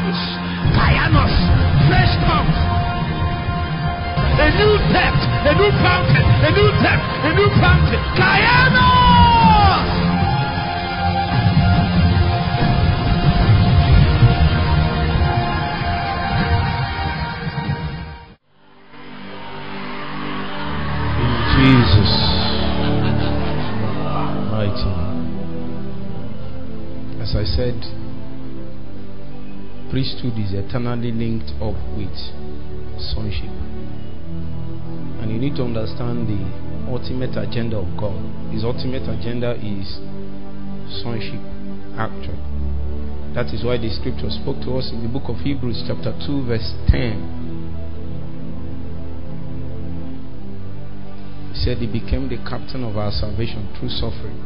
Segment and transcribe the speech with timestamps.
[0.00, 0.20] tongues.
[0.76, 1.34] Kaianos.
[1.88, 2.58] Fresh tongues.
[4.40, 5.22] A new depth.
[5.44, 6.24] A new fountain.
[6.24, 7.04] A new depth.
[7.24, 8.00] A new fountain.
[8.16, 8.88] Kaianos.
[21.56, 22.12] Jesus.
[24.50, 24.92] Mighty.
[27.20, 27.99] As I said,
[29.90, 32.14] priesthood is eternally linked up with
[33.12, 33.50] sonship.
[35.20, 36.40] And you need to understand the
[36.88, 38.16] ultimate agenda of God.
[38.54, 39.98] His ultimate agenda is
[41.02, 41.42] sonship,
[41.98, 42.38] actually.
[43.34, 46.46] That is why the scripture spoke to us in the book of Hebrews, chapter 2,
[46.46, 47.38] verse 10.
[51.52, 54.38] He said he became the captain of our salvation through suffering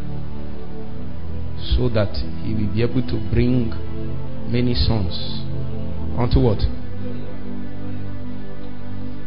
[1.77, 2.13] so that
[2.45, 3.73] he will be able to bring
[4.47, 5.43] many sons
[6.19, 6.61] unto what?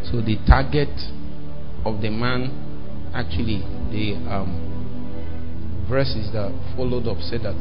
[0.10, 0.90] So the target
[1.84, 3.60] of the man, actually,
[3.92, 7.60] the um, verses that followed up said that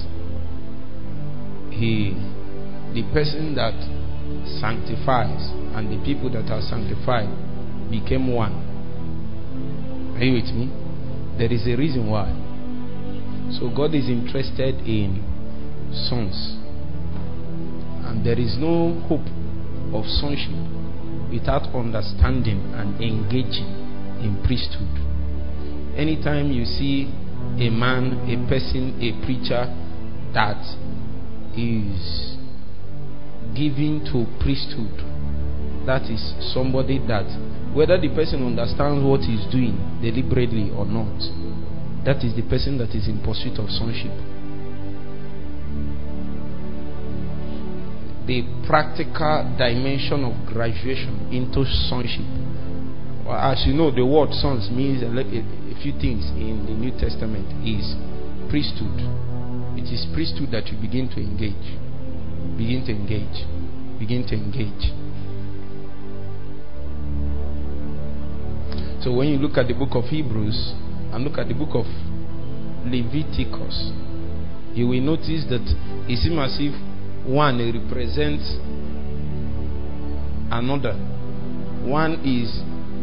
[1.70, 2.14] he,
[2.94, 3.74] the person that
[4.60, 7.28] sanctifies and the people that are sanctified
[7.90, 8.54] became one.
[10.16, 10.70] Are you with me?
[11.38, 12.30] There is a reason why.
[13.58, 15.22] So God is interested in
[16.08, 16.65] sons.
[18.06, 19.26] And there is no hope
[19.92, 20.54] of sonship
[21.30, 23.66] without understanding and engaging
[24.22, 24.88] in priesthood.
[25.96, 27.10] Anytime you see
[27.58, 29.66] a man, a person, a preacher
[30.34, 30.60] that
[31.56, 32.36] is
[33.54, 34.92] giving to priesthood,
[35.86, 37.26] that is somebody that
[37.74, 41.16] whether the person understands what he's doing deliberately or not,
[42.04, 44.12] that is the person that is in pursuit of sonship.
[48.26, 52.26] The practical dimension of graduation into sonship.
[53.30, 55.10] As you know, the word sons means a,
[55.82, 57.94] few things in the New Testament is
[58.50, 58.98] priesthood.
[59.78, 61.78] It is priesthood that you begin to engage.
[62.58, 63.46] Begin to engage.
[63.98, 64.90] Begin to engage.
[69.06, 70.74] So when you look at the book of Hebrews
[71.14, 71.86] and look at the book of
[72.90, 73.92] Leviticus,
[74.74, 75.62] you will notice that
[76.10, 76.74] it seems as if
[77.26, 78.46] one represents
[80.50, 80.94] another.
[81.84, 82.62] One is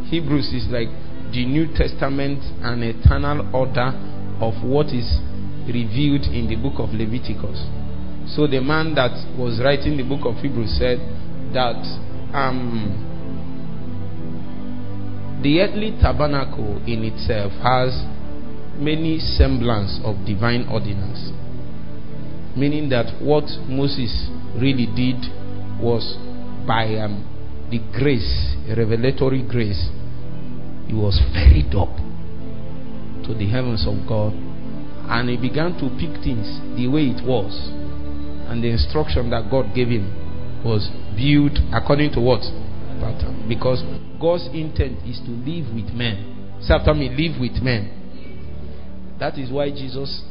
[0.10, 0.90] Hebrews is like
[1.32, 3.92] the New Testament and eternal order
[4.40, 5.20] of what is
[5.68, 7.68] revealed in the book of Leviticus.
[8.36, 11.00] So the man that was writing the book of Hebrews said
[11.54, 11.80] that
[12.34, 13.12] um,
[15.44, 17.92] the earthly tabernacle in itself has
[18.80, 21.32] many semblance of divine ordinance.
[22.56, 25.18] Meaning that what Moses really did
[25.82, 26.16] was
[26.68, 27.26] by um,
[27.72, 29.90] the grace, revelatory grace,
[30.88, 31.90] he was ferried up
[33.26, 34.34] to the heavens of God
[35.10, 36.46] and he began to pick things
[36.78, 37.52] the way it was.
[38.48, 40.08] And the instruction that God gave him
[40.64, 40.88] was
[41.18, 42.42] built according to what?
[43.02, 43.50] Pattern.
[43.50, 43.82] Because
[44.22, 46.62] God's intent is to live with men.
[46.62, 49.18] Say after me, live with men.
[49.20, 50.24] That is why Jesus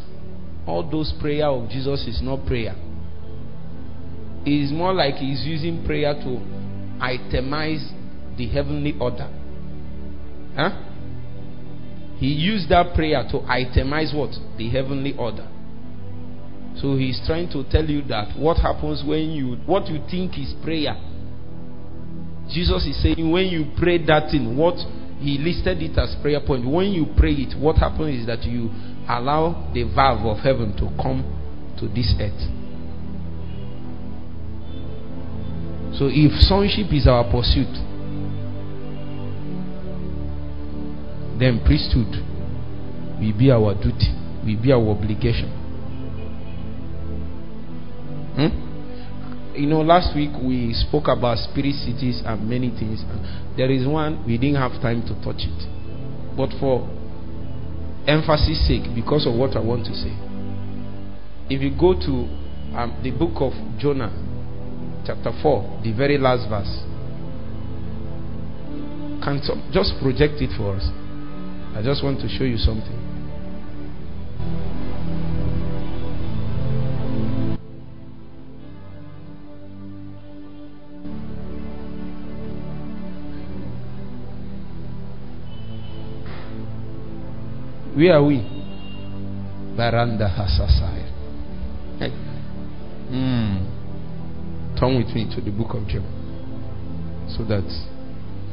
[0.67, 2.75] all those prayer of Jesus is not prayer.
[4.45, 6.41] It is more like he's using prayer to
[7.01, 7.89] itemize
[8.37, 9.29] the heavenly order.
[10.57, 10.89] Huh?
[12.19, 14.31] He used that prayer to itemize what?
[14.57, 15.49] The heavenly order.
[16.81, 20.55] So he's trying to tell you that what happens when you what you think is
[20.63, 20.97] prayer.
[22.49, 24.77] Jesus is saying when you pray that thing, what
[25.19, 26.69] he listed it as prayer point.
[26.69, 28.71] When you pray it, what happens is that you
[29.09, 31.25] allow the valve of heaven to come
[31.79, 32.63] to this earth.
[35.99, 37.71] So if sonship is our pursuit,
[41.39, 42.23] then priesthood
[43.21, 44.09] will be our duty,
[44.45, 45.51] will be our obligation.
[48.35, 49.55] Hmm?
[49.55, 53.05] You know, last week we spoke about spirit cities and many things.
[53.57, 56.89] There is one we didn't have time to touch it, but for
[58.07, 60.13] emphasis sake because of what I want to say.
[61.51, 62.15] If you go to
[62.77, 64.11] um, the book of Jonah,
[65.07, 66.71] chapter 4, the very last verse,
[69.23, 70.89] can some, just project it for us.
[71.77, 72.99] I just want to show you something.
[87.95, 88.37] Where are we?
[89.77, 91.09] Baranda Hasasai.
[91.99, 92.11] Hey.
[93.11, 94.79] Mm.
[94.81, 96.05] turn with me to the book of John.
[97.37, 97.69] So that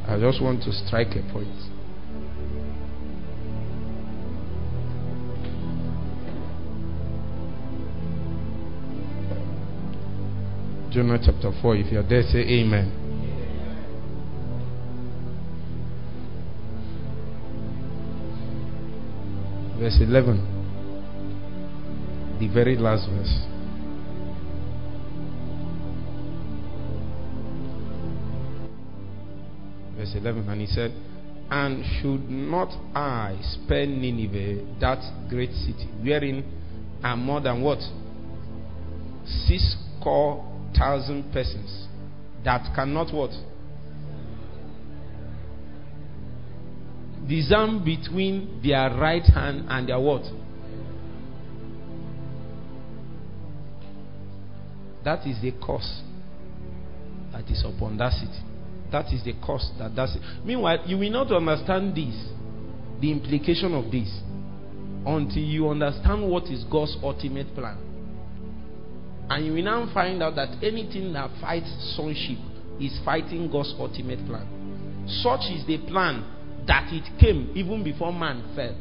[0.07, 1.47] I just want to strike a point.
[10.91, 11.75] Jonah chapter 4.
[11.77, 13.08] If you're there, say amen.
[19.79, 20.37] Verse 11.
[22.39, 23.45] The very last verse.
[29.95, 30.49] Verse 11.
[30.49, 30.91] And he said,
[31.49, 36.43] And should not I spare Nineveh, that great city, wherein
[37.01, 37.79] are more than what?
[39.25, 40.45] Six score
[40.77, 41.87] thousand persons
[42.43, 43.31] that cannot what?
[47.29, 50.23] Discern between their right hand and their what?
[55.03, 56.01] That is the curse
[57.31, 58.41] that is upon that city.
[58.91, 60.21] That is the curse that does it.
[60.43, 62.15] Meanwhile, you will not understand this,
[62.99, 64.09] the implication of this,
[65.05, 67.77] until you understand what is God's ultimate plan.
[69.29, 72.39] And you will now find out that anything that fights sonship
[72.81, 75.05] is fighting God's ultimate plan.
[75.21, 76.25] Such is the plan
[76.69, 78.77] that it came even before man fell.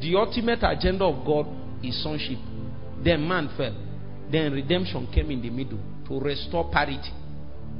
[0.00, 1.46] The ultimate agenda of God
[1.84, 2.38] is sonship.
[3.04, 3.76] Then man fell.
[4.32, 7.12] Then redemption came in the middle to restore parity.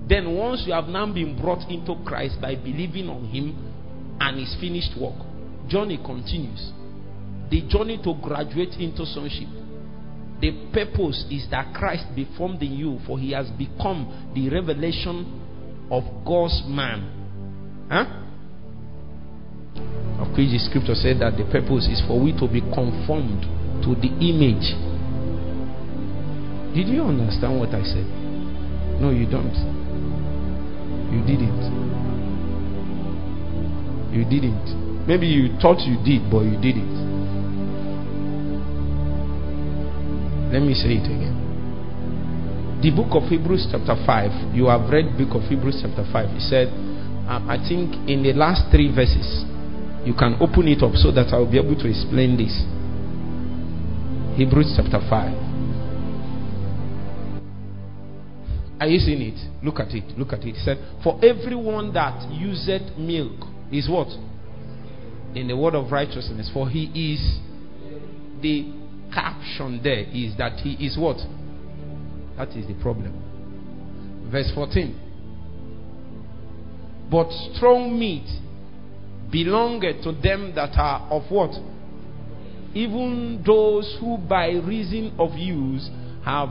[0.06, 3.56] Then, once you have now been brought into Christ by believing on Him
[4.20, 5.16] and His finished work,
[5.68, 6.72] journey continues.
[7.50, 9.48] The journey to graduate into sonship
[10.40, 15.88] the purpose is that Christ be formed in you, for he has become the revelation
[15.90, 17.86] of God's man.
[17.90, 18.06] Huh?
[20.20, 23.42] Of which the scripture said that the purpose is for we to be conformed
[23.84, 24.76] to the image.
[26.74, 28.06] Did you understand what I said?
[29.00, 29.56] No, you don't.
[31.10, 31.64] You didn't.
[34.12, 35.06] You didn't.
[35.06, 37.10] Maybe you thought you did, but you didn't.
[40.52, 41.40] Let me say it again.
[42.82, 44.54] The book of Hebrews, chapter 5.
[44.54, 46.30] You have read book of Hebrews, chapter 5.
[46.30, 46.68] He said,
[47.26, 49.44] um, I think in the last three verses,
[50.04, 52.54] you can open it up so that I will be able to explain this.
[54.36, 55.50] Hebrews chapter 5.
[58.80, 59.38] Are you seeing it?
[59.62, 60.16] Look at it.
[60.18, 60.54] Look at it.
[60.54, 64.08] He said, For everyone that useth milk is what?
[65.36, 66.50] In the word of righteousness.
[66.52, 67.38] For he is
[68.40, 68.72] the
[69.12, 71.18] caption there is that he is what?
[72.38, 73.12] That is the problem.
[74.32, 75.08] Verse 14.
[77.10, 78.26] But strong meat
[79.30, 81.50] belongeth to them that are of what?
[82.74, 85.90] Even those who by reason of use
[86.24, 86.50] have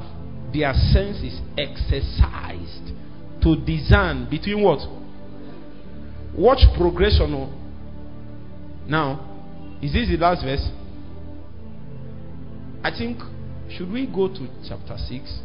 [0.53, 2.91] their senses exercised
[3.41, 4.79] to discern between what?
[6.35, 7.33] Watch progression.
[7.33, 7.53] Oh.
[8.87, 10.67] Now, is this the last verse?
[12.83, 13.19] I think,
[13.69, 15.39] should we go to chapter 6?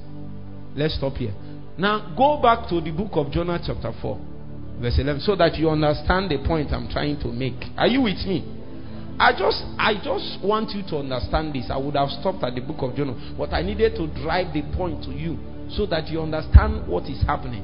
[0.76, 1.34] Let's stop here.
[1.76, 4.18] Now, go back to the book of Jonah, chapter 4,
[4.80, 7.58] verse 11, so that you understand the point I'm trying to make.
[7.76, 8.44] Are you with me?
[9.18, 11.70] I just, I just want you to understand this.
[11.70, 14.62] I would have stopped at the book of Jonah, but I needed to drive the
[14.74, 15.38] point to you
[15.70, 17.62] so that you understand what is happening.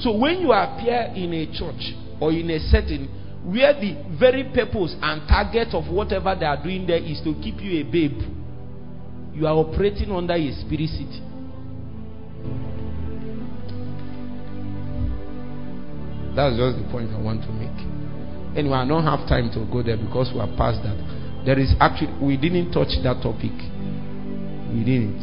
[0.00, 3.08] So, when you appear in a church or in a setting
[3.44, 7.60] where the very purpose and target of whatever they are doing there is to keep
[7.60, 8.20] you a babe
[9.40, 11.22] you are operating under a spirit city.
[16.34, 17.74] That's just the point I want to make.
[18.56, 20.98] Anyway, I don't have time to go there because we are past that.
[21.44, 23.54] There is actually, we didn't touch that topic.
[24.70, 25.22] We didn't.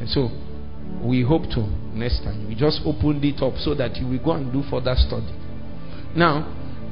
[0.00, 0.28] And so,
[1.02, 2.48] we hope to next time.
[2.48, 5.32] We just opened it up so that you will go and do further study.
[6.16, 6.44] Now,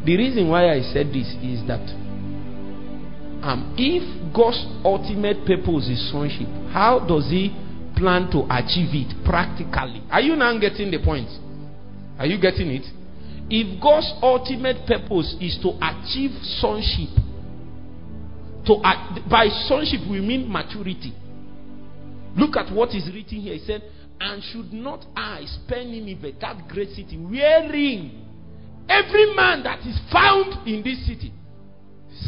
[0.05, 1.85] the reason why I said this is that
[3.43, 4.03] um, if
[4.35, 7.51] God's ultimate purpose is sonship, how does He
[7.97, 10.03] plan to achieve it practically?
[10.11, 11.29] Are you now getting the point?
[12.19, 12.87] Are you getting it?
[13.51, 16.31] If God's ultimate purpose is to achieve
[16.61, 17.11] sonship,
[18.67, 21.13] to uh, by sonship we mean maturity.
[22.37, 23.55] Look at what is written here.
[23.55, 23.83] He said,
[24.21, 28.25] "And should not I spend Nineveh, that great city, wherein
[28.89, 31.33] every man that is found in this city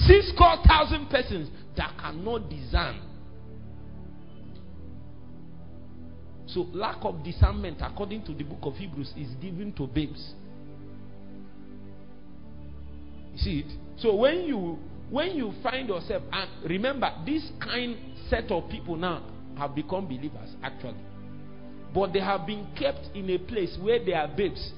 [0.07, 3.01] Six score thousand persons that cannot discern.
[6.47, 10.35] So, lack of discernment, according to the book of Hebrews, is given to babes.
[13.35, 13.73] You see it?
[13.99, 14.79] So when you
[15.11, 17.97] when you find yourself, and remember, this kind
[18.29, 19.23] set of people now
[19.59, 20.51] have become believers.
[20.63, 21.01] Actually,
[21.95, 24.73] but they have been kept in a place where they are babes.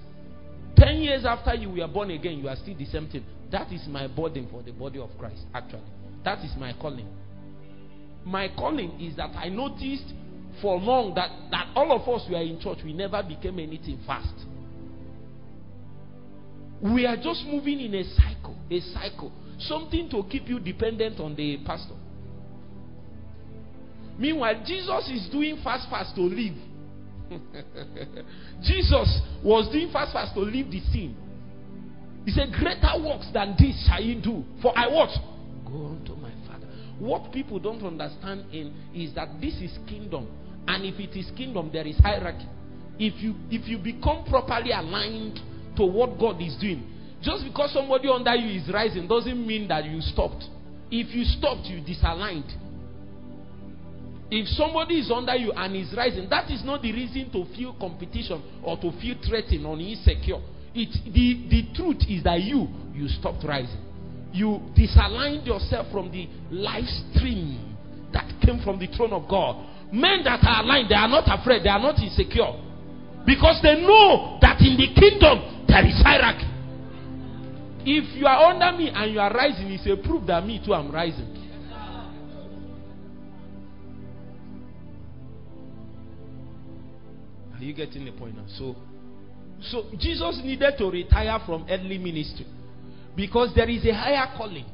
[0.76, 3.24] Ten years after you were born again, you are still the same thing.
[3.50, 5.80] That is my burden for the body of Christ, actually.
[6.24, 7.08] That is my calling.
[8.24, 10.12] My calling is that I noticed
[10.60, 14.34] for long that, that all of us were in church, we never became anything fast.
[16.82, 19.32] We are just moving in a cycle, a cycle.
[19.58, 21.94] Something to keep you dependent on the pastor.
[24.18, 26.54] Meanwhile, Jesus is doing fast, fast to live.
[28.62, 31.16] Jesus was doing fast, fast to leave the scene.
[32.24, 34.44] He said, Greater works than this shall you do.
[34.62, 35.10] For I what?
[35.64, 36.66] Go unto my Father.
[36.98, 40.28] What people don't understand in is that this is kingdom.
[40.66, 42.46] And if it is kingdom, there is hierarchy.
[42.98, 45.38] If you if you become properly aligned
[45.76, 46.86] to what God is doing,
[47.22, 50.44] just because somebody under you is rising doesn't mean that you stopped.
[50.90, 52.52] If you stopped, you disaligned.
[54.30, 57.76] If somebody is under you and is rising, that is not the reason to feel
[57.78, 60.40] competition or to feel threatened or insecure.
[60.74, 63.80] It, the, the truth is that you, you stopped rising.
[64.32, 67.76] You disaligned yourself from the life stream
[68.12, 69.64] that came from the throne of God.
[69.92, 72.65] Men that are aligned, they are not afraid, they are not insecure.
[73.26, 76.46] Because they know that in the kingdom there is hierarchy.
[77.84, 80.74] If you are under me and you are rising, it's a proof that me too
[80.74, 81.32] am rising.
[87.54, 88.44] Are you getting the point now?
[88.58, 88.76] So,
[89.60, 92.46] so Jesus needed to retire from earthly ministry
[93.16, 94.66] because there is a higher calling.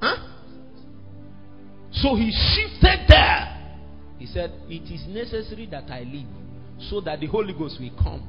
[0.00, 0.16] Huh?
[1.92, 3.54] So he shifted there.
[4.18, 6.26] He said, It is necessary that I leave
[6.80, 8.26] so that the Holy Ghost will come.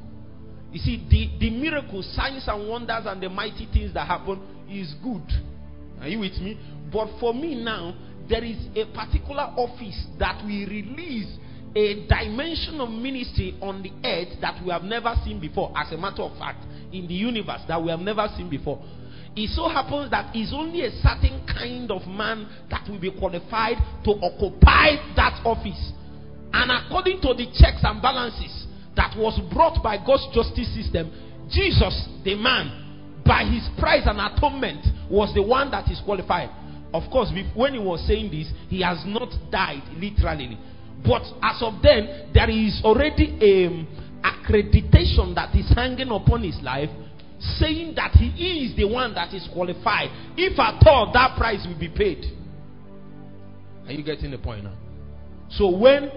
[0.72, 4.40] You see, the, the miracles, signs, and wonders, and the mighty things that happen
[4.70, 5.22] is good.
[6.00, 6.58] Are you with me?
[6.92, 7.94] But for me now,
[8.28, 11.36] there is a particular office that we release
[11.74, 15.96] a dimension of ministry on the earth that we have never seen before, as a
[15.96, 18.82] matter of fact, in the universe that we have never seen before.
[19.36, 23.76] It so happens that it's only a certain kind of man that will be qualified
[24.04, 25.92] to occupy that office.
[26.52, 28.66] And according to the checks and balances
[28.96, 31.10] that was brought by God's justice system,
[31.50, 36.50] Jesus, the man, by his price and atonement, was the one that is qualified.
[36.92, 40.58] Of course, when he was saying this, he has not died literally.
[41.04, 43.86] But as of then, there is already a um,
[44.22, 46.90] accreditation that is hanging upon his life,
[47.58, 50.10] saying that he is the one that is qualified.
[50.36, 52.24] If at all that price will be paid.
[53.86, 54.74] Are you getting the point now?
[55.50, 56.10] So when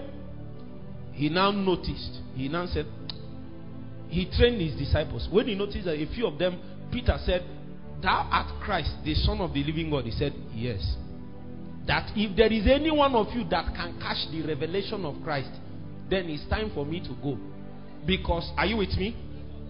[1.14, 2.86] he now noticed, he now said,
[4.08, 5.28] he trained his disciples.
[5.30, 6.60] When he noticed that a few of them,
[6.92, 7.44] Peter said,
[8.02, 10.04] Thou art Christ, the Son of the living God.
[10.04, 10.96] He said, Yes
[11.86, 15.50] that if there is any one of you that can catch the revelation of Christ,
[16.08, 17.38] then it's time for me to go.
[18.06, 19.16] Because, are you with me?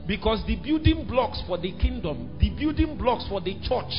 [0.06, 3.92] Because the building blocks for the kingdom, the building blocks for the church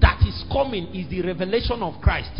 [0.00, 2.32] that is coming is the revelation of Christ.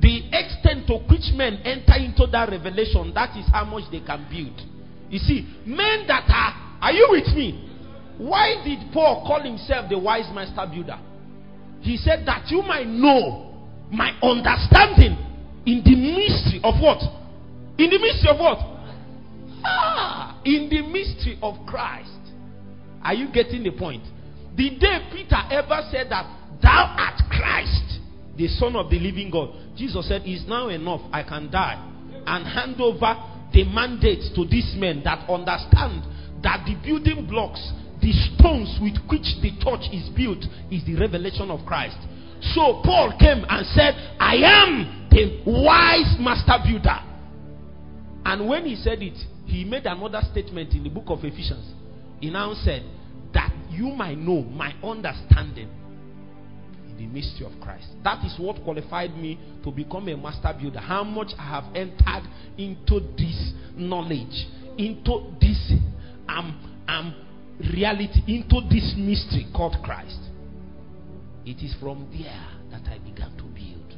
[0.00, 4.26] The extent to which men enter into that revelation, that is how much they can
[4.30, 4.60] build.
[5.10, 7.68] You see, men that are, are you with me?
[8.18, 10.98] Why did Paul call himself the wise master builder?
[11.80, 13.54] He said that you might know
[13.90, 15.16] my understanding
[15.66, 16.98] in the mystery of what?
[17.78, 18.58] In the mystery of what?
[19.64, 22.10] Ah, in the mystery of Christ.
[23.02, 24.02] Are you getting the point?
[24.56, 26.26] The day Peter ever said that
[26.60, 27.87] thou art Christ,
[28.38, 31.02] the Son of the living God, Jesus said, Is now enough.
[31.12, 31.74] I can die
[32.24, 33.14] and hand over
[33.52, 36.06] the mandate to these men that understand
[36.42, 37.58] that the building blocks,
[38.00, 41.98] the stones with which the church is built, is the revelation of Christ.
[42.54, 47.02] So Paul came and said, I am the wise master builder.
[48.24, 51.74] And when he said it, he made another statement in the book of Ephesians.
[52.20, 52.84] He now said,
[53.34, 55.87] That you might know my understanding in
[56.98, 57.86] the mystery of Christ.
[58.04, 60.80] That is what qualified me to become a master builder.
[60.80, 62.28] How much I have entered
[62.58, 65.72] into this knowledge, into this
[66.28, 67.14] um, um,
[67.74, 70.18] reality, into this mystery called Christ.
[71.46, 73.94] It is from there that I began to build.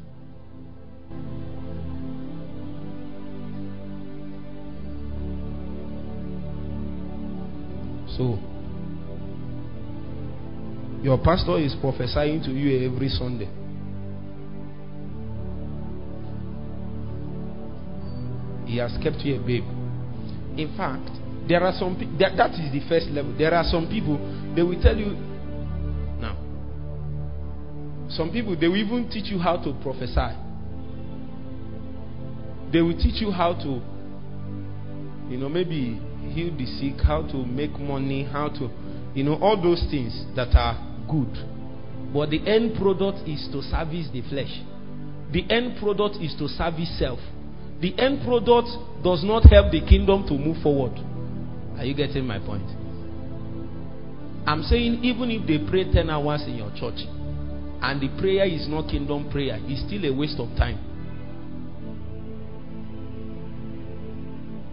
[8.17, 8.39] So,
[11.03, 13.49] your pastor is prophesying to you every Sunday.
[18.67, 19.65] He has kept you a babe.
[20.59, 21.11] In fact,
[21.49, 23.35] there are some people that, that is the first level.
[23.37, 24.19] There are some people
[24.55, 25.17] they will tell you
[26.21, 26.37] now.
[28.11, 30.37] some people, they will even teach you how to prophesy.
[32.73, 33.83] They will teach you how to
[35.31, 35.95] you know, maybe
[36.35, 38.69] heal the sick, how to make money, how to,
[39.15, 41.35] you know, all those things that are good.
[42.15, 44.51] But the end product is to service the flesh.
[45.33, 47.19] The end product is to service self.
[47.81, 48.69] The end product
[49.03, 50.93] does not help the kingdom to move forward.
[51.79, 52.67] Are you getting my point?
[54.47, 57.07] I'm saying even if they pray 10 hours in your church
[57.83, 60.79] and the prayer is not kingdom prayer, it's still a waste of time.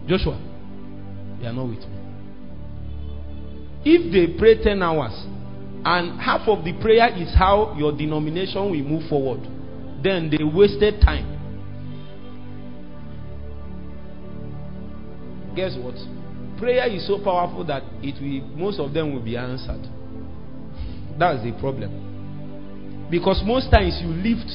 [0.08, 0.40] Joshua,
[1.40, 1.98] you are not with me.
[3.84, 5.12] If they pray 10 hours
[5.84, 9.40] and half of the prayer is how your denomination will move forward,
[10.02, 11.36] then they wasted time.
[15.54, 15.94] Guess what?
[16.58, 19.86] Prayer is so powerful that it will most of them will be answered.
[21.18, 23.08] That's the problem.
[23.10, 24.50] Because most times you lift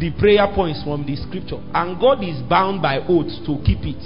[0.00, 4.00] the prayer points from the scripture, and God is bound by oath to keep it.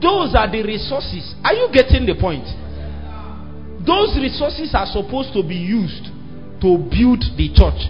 [0.00, 1.34] Those are the resources.
[1.44, 2.44] Are you getting the point?
[3.86, 6.04] Those resources are supposed to be used
[6.60, 7.88] to build the church.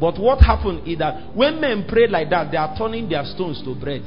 [0.00, 3.62] But what happened is that when men pray like that, they are turning their stones
[3.64, 4.04] to bread.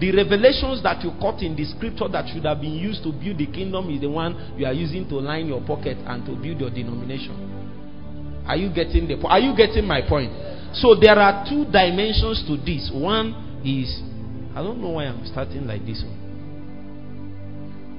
[0.00, 3.38] The revelations that you caught in the scripture that should have been used to build
[3.38, 6.60] the kingdom is the one you are using to line your pocket and to build
[6.60, 8.44] your denomination.
[8.46, 10.32] Are you getting the Are you getting my point?
[10.76, 12.90] So there are two dimensions to this.
[12.92, 13.88] One is
[14.52, 16.23] I don't know why I'm starting like this one.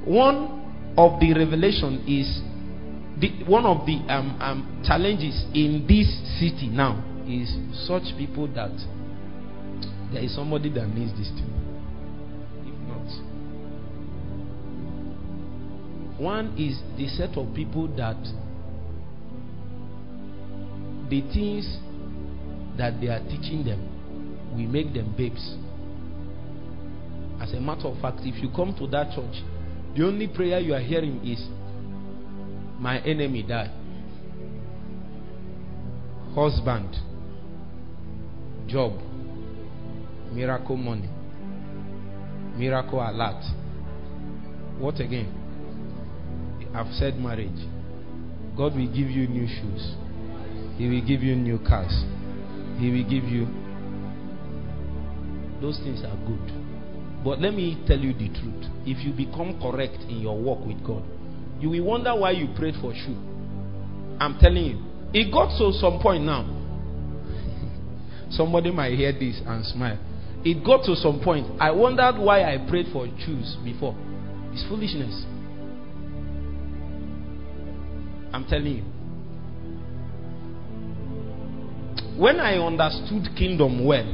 [0.05, 2.41] One of the revelation is
[3.19, 6.07] the, one of the um, um, challenges in this
[6.39, 7.49] city now is
[7.87, 8.71] such people that
[10.13, 11.49] there is somebody that needs this thing.
[12.67, 13.07] If not,
[16.21, 18.17] one is the set of people that
[21.09, 21.77] the things
[22.77, 23.79] that they are teaching them
[24.51, 25.55] will make them babes.
[27.41, 29.43] As a matter of fact, if you come to that church,
[29.95, 31.39] the only prayer you are hearing is,
[32.79, 33.71] My enemy die.
[36.35, 36.93] Husband,
[38.67, 38.99] job,
[40.33, 41.09] miracle money,
[42.57, 43.41] miracle alert.
[44.77, 45.31] What again?
[46.75, 47.69] I've said marriage.
[48.57, 49.95] God will give you new shoes,
[50.77, 52.03] He will give you new cars,
[52.79, 53.47] He will give you.
[55.61, 56.64] Those things are good.
[57.25, 58.69] But let me tell you the truth.
[58.85, 61.03] If you become correct in your walk with God,
[61.59, 63.17] you will wonder why you prayed for shoe.
[64.19, 64.83] I'm telling you.
[65.11, 66.45] It got to some point now.
[68.29, 69.97] Somebody might hear this and smile.
[70.43, 71.47] It got to some point.
[71.59, 73.95] I wondered why I prayed for shoes before.
[74.53, 75.25] It's foolishness.
[78.31, 78.83] I'm telling you.
[82.21, 84.05] When I understood kingdom well,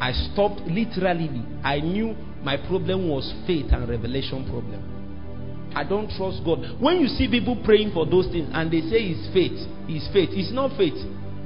[0.00, 1.42] I stopped literally.
[1.64, 2.14] I knew
[2.46, 5.72] my problem was faith and revelation problem.
[5.74, 6.78] I don't trust God.
[6.78, 9.58] When you see people praying for those things and they say it's faith,
[9.90, 10.30] it's faith.
[10.30, 10.94] It's not faith.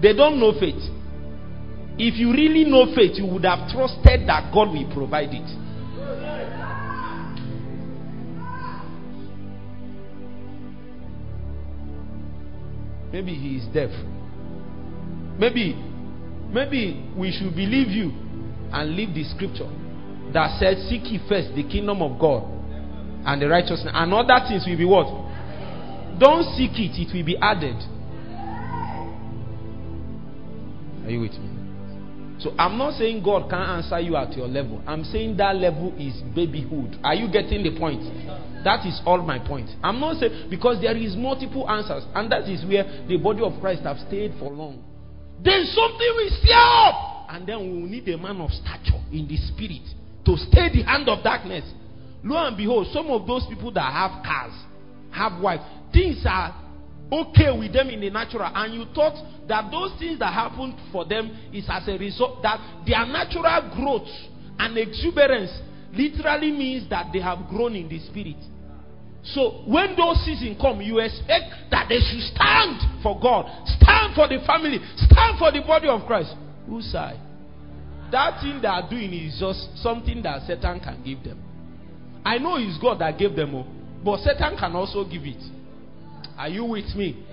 [0.02, 0.76] They don't know faith.
[1.96, 5.48] If you really know faith, you would have trusted that God will provide it.
[13.10, 13.88] Maybe he is deaf.
[15.40, 15.72] Maybe,
[16.52, 18.12] maybe we should believe you
[18.70, 19.79] and leave the scripture
[20.34, 22.44] that says, Seek ye first the kingdom of God
[23.26, 25.06] and the righteousness, and other things will be what?
[26.18, 27.76] Don't seek it, it will be added.
[31.04, 31.50] Are you with me?
[32.40, 34.82] So I'm not saying God can't answer you at your level.
[34.86, 36.98] I'm saying that level is babyhood.
[37.04, 38.00] Are you getting the point?
[38.64, 39.68] That is all my point.
[39.82, 43.60] I'm not saying because there is multiple answers, and that is where the body of
[43.60, 44.82] Christ have stayed for long.
[45.42, 49.28] Then something will stir up, and then we will need a man of stature in
[49.28, 49.84] the spirit
[50.30, 51.64] to stay the hand of darkness.
[52.22, 54.52] Lo and behold, some of those people that have cars,
[55.10, 55.62] have wives,
[55.92, 56.54] things are
[57.10, 61.04] okay with them in the natural, and you thought that those things that happened for
[61.04, 64.08] them is as a result that their natural growth
[64.58, 65.50] and exuberance
[65.92, 68.38] literally means that they have grown in the spirit.
[69.24, 74.28] So when those seasons come, you expect that they should stand for God, stand for
[74.28, 76.36] the family, stand for the body of Christ.
[76.68, 77.18] Whose side?
[78.12, 81.42] That thing they are doing is just something that Satan can give them.
[82.24, 83.66] I know it's God that gave them, oh,
[84.04, 85.42] but Satan can also give it.
[86.36, 87.26] Are you with me?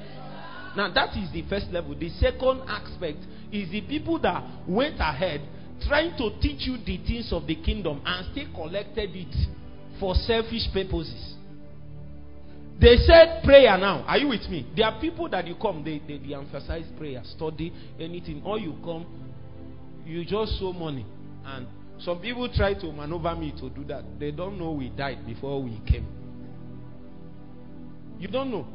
[0.76, 1.96] Now, that is the first level.
[1.96, 3.20] The second aspect
[3.52, 5.42] is the people that went ahead
[5.88, 9.36] trying to teach you the things of the kingdom and still collected it
[10.00, 11.36] for selfish purposes.
[12.80, 14.04] They said prayer now.
[14.08, 14.68] Are you with me?
[14.76, 18.44] There are people that you come, they, they, they emphasize prayer, study, anything.
[18.46, 19.06] Or you come,
[20.08, 21.06] you just sow money
[21.46, 21.68] and
[22.00, 24.04] Some people try to maneuver me to do that.
[24.20, 26.06] They don't know we died before we came.
[28.20, 28.68] You don't know.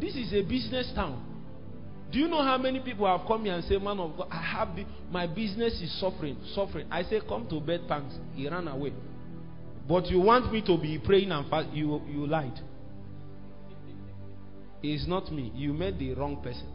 [0.00, 1.26] This is a business town.
[2.10, 4.42] Do you know how many people have come here and say, Man of God, I
[4.42, 4.68] have
[5.12, 6.88] my business is suffering, suffering.
[6.90, 8.16] I say, Come to bed pants.
[8.34, 8.92] He ran away.
[9.88, 11.68] But you want me to be praying and fast.
[11.72, 12.58] You, you lied.
[14.82, 15.52] It's not me.
[15.54, 16.66] You met the wrong person.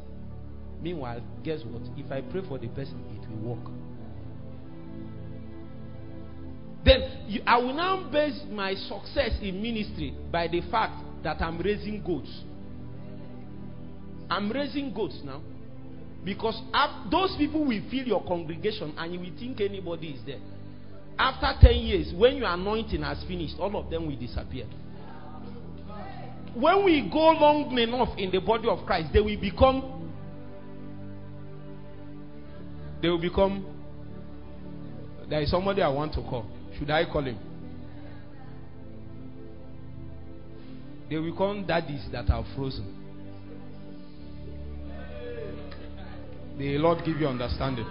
[0.82, 1.82] Meanwhile, guess what?
[1.98, 3.72] If I pray for the person, it will work.
[6.84, 11.58] Then you, I will now base my success in ministry by the fact that I'm
[11.58, 12.30] raising goats.
[14.30, 15.42] I'm raising goats now.
[16.24, 16.60] Because
[17.12, 20.40] those people will fill your congregation and you will think anybody is there.
[21.18, 24.66] After 10 years, when your anointing has finished, all of them will disappear.
[26.54, 30.05] When we go long enough in the body of Christ, they will become.
[33.06, 33.64] They will become.
[35.30, 36.44] There is somebody I want to call.
[36.80, 37.38] Should I call him?
[41.08, 42.98] They will become daddies that are frozen.
[46.58, 47.86] The Lord give you understanding.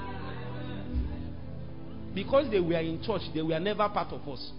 [2.12, 4.50] Because they were in church, they were never part of us.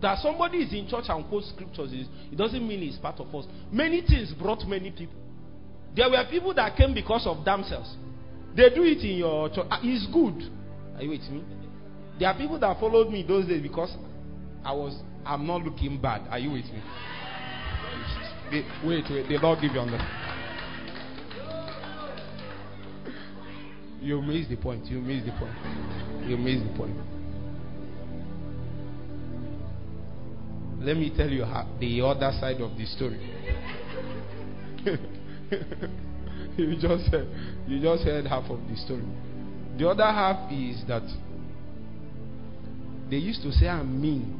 [0.00, 3.44] That somebody is in church and quotes scriptures, it doesn't mean he's part of us.
[3.70, 5.20] Many things brought many people.
[5.94, 7.94] There were people that came because of themselves.
[8.56, 9.66] They do it in your church.
[9.70, 10.50] Ah, it's good.
[10.96, 11.44] Are you with me?
[12.18, 13.96] There are people that followed me those days because
[14.64, 16.22] I was I'm not looking bad.
[16.28, 16.82] Are you with me?
[18.84, 19.28] wait, wait.
[19.28, 20.22] The Lord give you understanding.
[24.00, 24.84] You miss the point.
[24.86, 26.28] You miss the point.
[26.28, 26.96] You miss the point.
[30.80, 33.20] Let me tell you how, the other side of the story.
[36.56, 37.14] you just
[37.66, 39.04] you just heard half of the story.
[39.78, 41.02] The other half is that
[43.10, 44.38] they used to say I'm mean.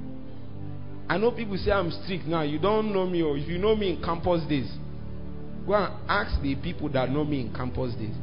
[1.08, 2.42] I know people say I'm strict now.
[2.42, 4.70] You don't know me, or if you know me in campus days,
[5.66, 8.14] go and ask the people that know me in campus days.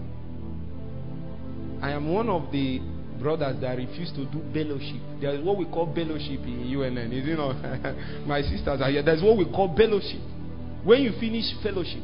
[1.82, 2.80] I am one of the
[3.19, 5.02] brothers that refuse to do fellowship.
[5.21, 7.12] There is what we call fellowship in UNN.
[7.12, 7.56] Is it not?
[8.28, 9.04] My sisters are here.
[9.04, 10.21] There's what we call fellowship.
[10.84, 12.04] When you finish fellowship,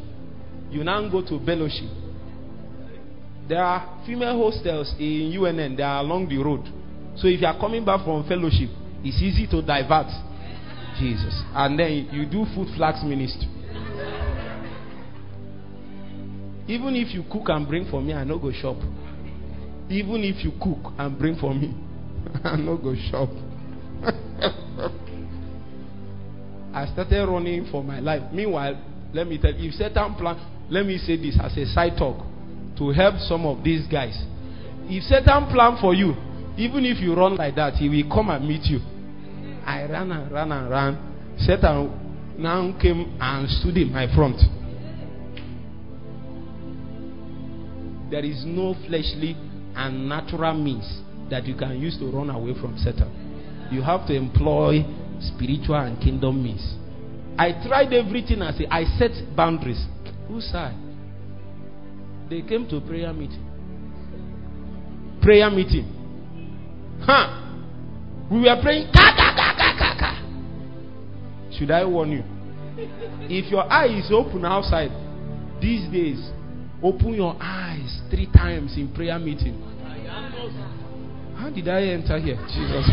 [0.70, 1.90] you now go to fellowship.
[3.48, 5.76] There are female hostels in UNN.
[5.78, 6.66] They are along the road.
[7.18, 8.70] So if you are coming back from fellowship,
[9.04, 10.08] it's easy to divert.
[11.00, 11.44] Jesus.
[11.54, 13.48] And then you do food flags ministry.
[16.68, 18.78] Even if you cook and bring for me, I no go shop.
[19.90, 21.76] Even if you cook and bring for me,
[22.44, 23.30] I'm not go shop.
[26.74, 28.24] I started running for my life.
[28.34, 28.82] Meanwhile,
[29.14, 30.38] let me tell you, if Satan plan,
[30.70, 32.26] let me say this as a side talk
[32.78, 34.18] to help some of these guys.
[34.88, 36.14] If Satan plan for you,
[36.58, 38.80] even if you run like that, he will come and meet you.
[39.66, 41.36] I ran and ran and ran.
[41.38, 44.38] Satan now came and stood in my front.
[48.12, 49.36] There is no fleshly
[49.76, 53.10] and natural means that you can use to run away from Satan.
[53.72, 54.86] You have to employ
[55.20, 56.76] spiritual and kingdom means.
[57.38, 58.68] I tried everything I say.
[58.70, 59.84] I set boundaries.
[60.28, 60.76] Whose side?
[62.30, 63.44] They came to prayer meeting.
[65.22, 65.92] Prayer meeting.
[67.02, 67.42] Huh?
[68.32, 68.92] We were praying.
[68.92, 71.58] Ka, ka, ka, ka, ka, ka.
[71.58, 72.24] Should I warn you?
[73.30, 74.92] If your eye is open outside
[75.62, 76.32] these days,
[76.86, 79.60] Open your eyes three times in prayer meeting.
[81.36, 82.36] How did I enter here?
[82.48, 82.92] Jesus.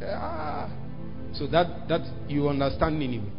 [0.00, 0.42] yeah.
[1.38, 3.30] So that that you understand Nineveh.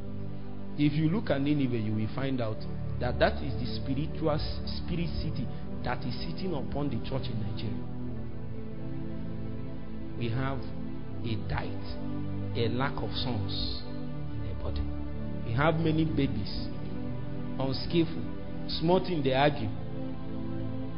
[0.77, 2.57] If you look at Nineveh, you will find out
[2.99, 4.37] that that is the spiritual
[4.77, 5.47] spirit city
[5.83, 7.83] that is sitting upon the church in Nigeria.
[10.19, 10.59] We have
[11.23, 11.85] a diet,
[12.55, 13.81] a lack of sons,
[14.31, 14.81] in the body.
[15.45, 16.67] We have many babies,
[17.59, 18.23] unskillful,
[18.79, 19.69] small thing they argue.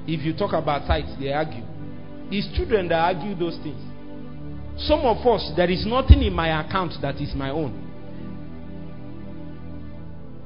[0.08, 1.64] If you talk about tithes, they argue.
[2.32, 3.89] It's children that argue those things.
[4.80, 7.88] Some of us, there is nothing in my account that is my own.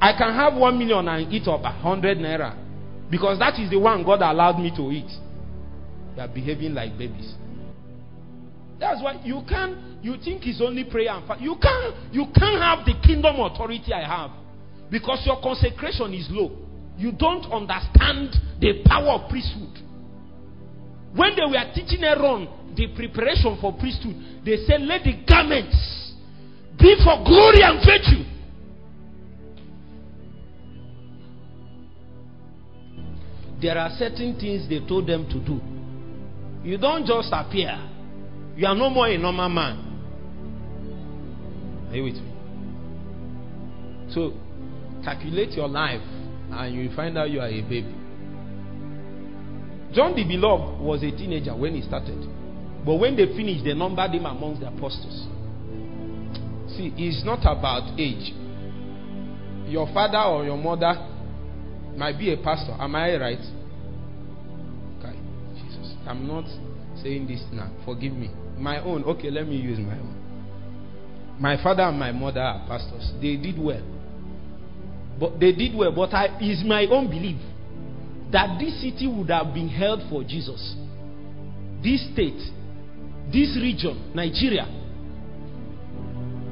[0.02, 2.58] I can have one million and eat up a hundred naira
[3.10, 5.10] because that is the one God allowed me to eat.
[6.16, 7.34] They are behaving like babies.
[8.80, 11.40] That's why you can't you think it's only prayer and fast.
[11.40, 14.32] You can't, you can't have the kingdom authority I have
[14.92, 16.52] because your consecration is low.
[16.98, 19.80] You don't understand the power of priesthood.
[21.16, 26.14] When they were teaching Aaron the preparation for priesthood, they said, Let the garments
[26.78, 28.34] be for glory and virtue.
[33.64, 35.62] there are certain things they told them to do.
[36.70, 37.80] You don't just appear.
[38.58, 39.90] You are no more a normal man.
[41.90, 42.34] Are you with me?
[44.14, 44.34] So,
[45.04, 46.02] calculate your life
[46.52, 47.96] and you find out you are a baby.
[49.94, 52.20] John the Beloved was a teenager when he started.
[52.86, 55.28] But when they finished, they numbered him amongst the apostles.
[56.76, 58.34] See, it's not about age.
[59.68, 60.94] Your father or your mother
[61.96, 62.76] might be a pastor.
[62.80, 63.40] Am I right?
[65.00, 65.18] Okay,
[65.56, 65.96] Jesus.
[66.06, 66.46] I'm not
[67.02, 67.72] saying this now.
[67.86, 68.32] Forgive me.
[68.58, 69.04] My own.
[69.04, 70.20] Okay, let me use my own.
[71.40, 73.12] My father and my mother are pastors.
[73.22, 73.82] They did well.
[75.20, 75.92] But they did well.
[75.92, 77.40] But I, it's my own belief
[78.32, 80.76] that this city would have been held for Jesus.
[81.84, 82.42] This state,
[83.34, 84.70] this region, Nigeria.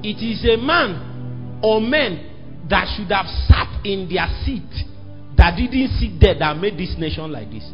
[0.04, 4.66] It is a man or men that should have sat in their seat
[5.38, 7.70] that didn't sit there that made this nation like this.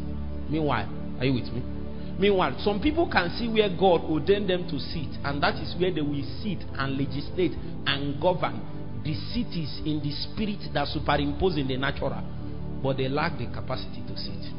[0.48, 1.62] Meanwhile, are you with me?
[2.18, 5.92] Meanwhile, some people can see where God ordained them to sit, and that is where
[5.92, 7.52] they will sit and legislate
[7.86, 8.60] and govern
[9.04, 12.20] the cities in the spirit that superimpose in the natural,
[12.82, 14.52] but they lack the capacity to sit.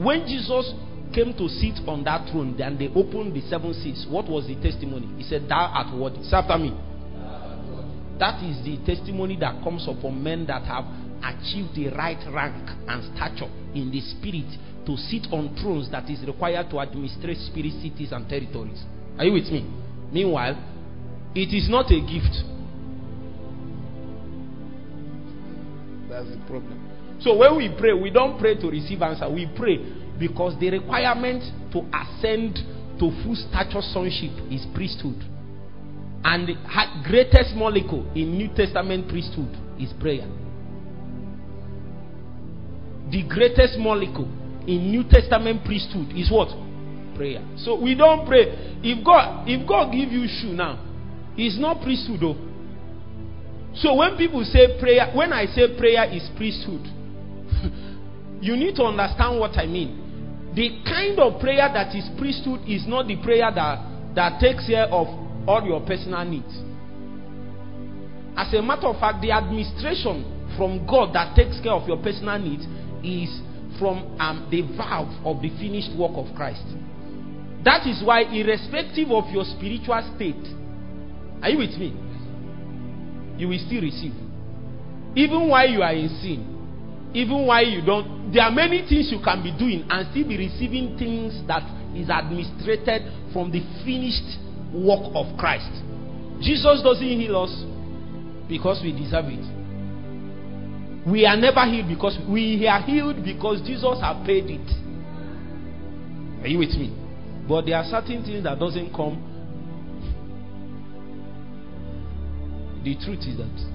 [0.00, 0.72] When Jesus
[1.14, 4.06] came to sit on that throne, then they opened the seven seats.
[4.10, 5.08] What was the testimony?
[5.16, 6.14] He said, Thou art what?
[6.24, 6.74] Say after me.
[8.18, 10.84] That is the testimony that comes upon men that have
[11.22, 14.50] achieved the right rank and stature in the spirit
[14.86, 18.82] to sit on thrones that is required to administrate spirit cities and territories.
[19.18, 19.66] Are you with me?
[20.12, 20.58] Meanwhile,
[21.34, 22.34] it is not a gift.
[26.10, 26.78] That's the problem.
[27.20, 29.28] So when we pray, we don't pray to receive answer.
[29.30, 32.58] We pray because the requirement to ascend
[32.98, 35.18] to full stature sonship is priesthood.
[36.24, 36.54] And the
[37.06, 40.26] greatest molecule in New Testament priesthood is prayer.
[43.10, 44.30] The greatest molecule
[44.66, 46.48] in New Testament priesthood is what?
[47.14, 47.44] Prayer.
[47.58, 48.80] So we don't pray.
[48.82, 50.80] If God if God give you shoe now,
[51.36, 52.36] it's not priesthood though.
[53.76, 56.82] So when people say prayer, when I say prayer is priesthood,
[58.40, 60.03] you need to understand what I mean.
[60.54, 64.86] The kind of prayer that is priesthood is not the prayer that, that takes care
[64.86, 65.08] of
[65.48, 66.54] all your personal needs.
[68.36, 70.22] As a matter of fact, the administration
[70.56, 72.64] from God that takes care of your personal needs
[73.02, 73.30] is
[73.78, 76.62] from um, the valve of the finished work of Christ.
[77.64, 80.44] That is why, irrespective of your spiritual state,
[81.42, 81.96] are you with me?
[83.36, 84.14] You will still receive.
[85.16, 86.53] Even while you are in sin,
[87.14, 90.36] even while you don't, there are many things you can be doing and still be
[90.36, 91.62] receiving things that
[91.94, 94.42] is administrated from the finished
[94.74, 95.70] work of Christ.
[96.42, 97.54] Jesus doesn't heal us
[98.48, 99.46] because we deserve it.
[101.06, 104.68] We are never healed because we are healed because Jesus has paid it.
[106.42, 106.92] Are you with me?
[107.48, 109.22] But there are certain things that doesn't come.
[112.82, 113.74] The truth is that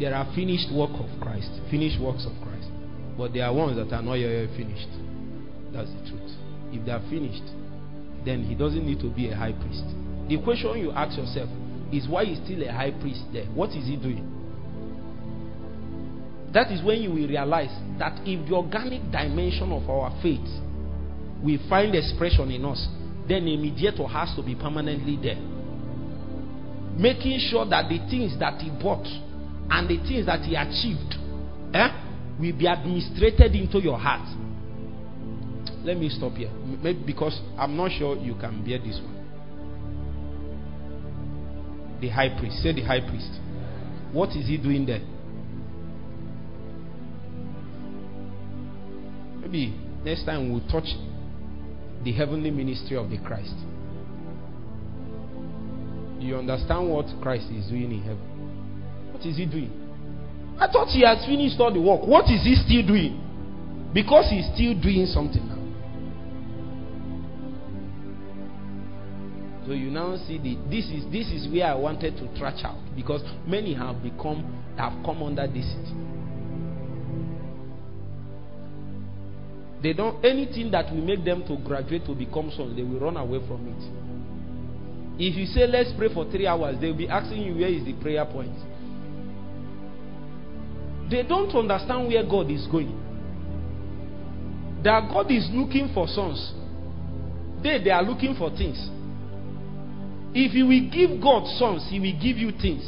[0.00, 2.61] there are finished work of Christ, finished works of Christ.
[3.16, 4.88] But there are ones that are not yet finished.
[5.72, 6.30] That's the truth.
[6.72, 7.44] If they are finished,
[8.24, 9.84] then he doesn't need to be a high priest.
[10.28, 11.48] The question you ask yourself
[11.92, 13.46] is why is still a high priest there?
[13.46, 14.28] What is he doing?
[16.52, 20.44] That is when you will realize that if the organic dimension of our faith
[21.42, 22.86] will find expression in us,
[23.28, 25.40] then a mediator has to be permanently there.
[26.96, 29.06] Making sure that the things that he bought
[29.70, 31.16] and the things that he achieved
[31.72, 31.88] eh,
[32.42, 34.26] will be administrated into your heart.
[35.84, 36.50] Let me stop here.
[36.50, 39.18] Maybe because I'm not sure you can bear this one.
[42.00, 42.62] The high priest.
[42.62, 43.30] Say the high priest.
[44.12, 45.00] What is he doing there?
[49.40, 49.74] Maybe
[50.04, 50.88] next time we'll touch
[52.04, 53.54] the heavenly ministry of the Christ.
[56.18, 59.12] You understand what Christ is doing in heaven?
[59.12, 59.81] What is he doing?
[60.58, 62.06] I thought he has finished all the work.
[62.06, 63.18] What is he still doing?
[63.92, 65.58] Because he's still doing something now.
[69.66, 72.80] So you now see the this is this is where I wanted to trash out
[72.96, 74.42] because many have become
[74.76, 75.66] have come under this
[79.82, 83.16] They don't anything that will make them to graduate to become sons, they will run
[83.16, 83.82] away from it.
[85.20, 87.94] If you say let's pray for three hours, they'll be asking you where is the
[87.94, 88.54] prayer point.
[91.12, 92.98] They don't understand where God is going.
[94.82, 96.54] That God is looking for sons.
[97.62, 98.88] They they are looking for things.
[100.34, 102.82] If you will give God sons, He will give you things.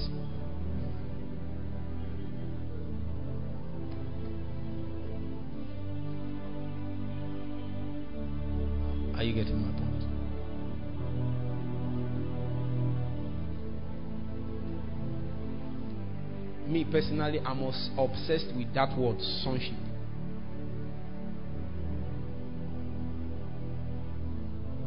[16.74, 17.62] Me personally, I'm
[17.96, 19.74] obsessed with that word, sonship.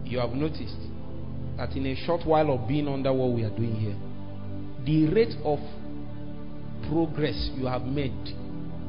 [0.04, 0.76] You have noticed
[1.56, 3.96] that in a short while of being under what we are doing here,
[4.84, 5.60] the rate of
[6.90, 8.36] progress you have made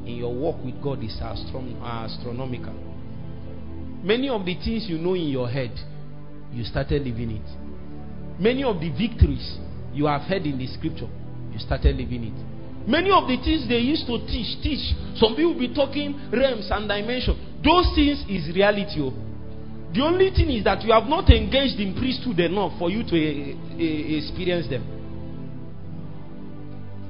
[0.05, 2.73] in your walk with God is astron- astronomical.
[4.03, 5.71] Many of the things you know in your head,
[6.51, 8.41] you started living it.
[8.41, 9.57] Many of the victories
[9.93, 11.07] you have heard in the scripture,
[11.53, 12.58] you started living it.
[12.87, 14.83] Many of the things they used to teach, teach.
[15.15, 17.37] Some people will be talking realms and dimensions.
[17.63, 19.01] Those things is reality.
[19.01, 19.13] Oh.
[19.93, 23.15] The only thing is that you have not engaged in priesthood enough for you to
[23.15, 24.85] uh, experience them.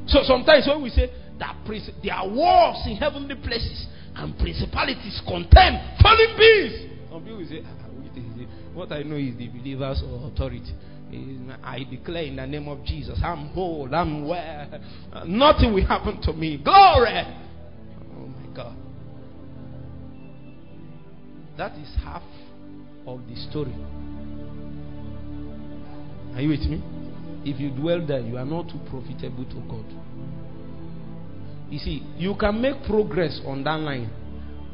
[0.08, 1.55] So sometimes when we say that
[2.03, 7.79] there are wars in heavenly places and principalities contend fallen beings, some people say, ah,
[8.73, 10.73] What I know is the believer's authority.
[11.63, 14.80] I declare in the name of Jesus, I'm whole, I'm well.
[15.26, 16.58] Nothing will happen to me.
[16.58, 17.26] Glory!
[18.13, 18.76] Oh my God.
[21.58, 22.24] That is half
[23.08, 23.74] of the story.
[26.36, 26.82] Are you with me?
[27.43, 29.86] If you dwell there, you are not too profitable to God.
[31.69, 34.10] You see, you can make progress on that line,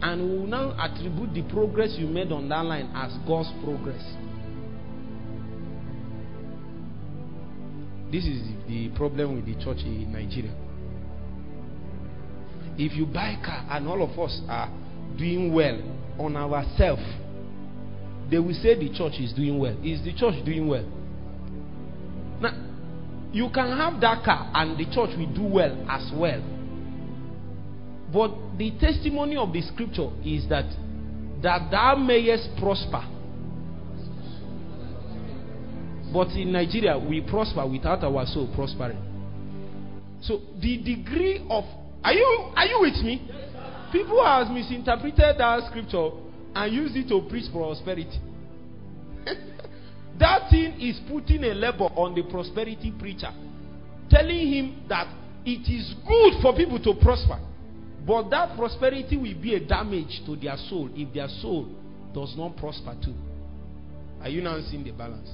[0.01, 4.03] and we will now attribute the progress you made on that line as God's progress.
[8.15, 10.55] This is the problem with the church in Nigeria.
[12.77, 14.71] If you buy a car and all of us are
[15.17, 15.81] doing well
[16.17, 17.03] on ourselves,
[18.31, 19.75] they will say the church is doing well.
[19.83, 20.85] Is the church doing well?
[22.39, 22.53] Now,
[23.33, 26.41] you can have that car and the church will do well as well.
[28.13, 30.71] But the testimony of the scripture is that
[31.43, 33.05] that thou mayest prosper.
[36.15, 38.97] But in Nigeria, we prosper without our soul prospering.
[40.21, 41.65] So the degree of
[42.05, 43.29] are you are you with me?
[43.91, 46.11] People have misinterpreted that scripture
[46.55, 48.17] and used it to preach prosperity.
[50.17, 53.33] that thing is putting a label on the prosperity preacher,
[54.09, 55.13] telling him that
[55.45, 57.41] it is good for people to prosper,
[58.07, 61.67] but that prosperity will be a damage to their soul if their soul
[62.13, 63.15] does not prosper too.
[64.21, 65.29] Are you now seeing the balance?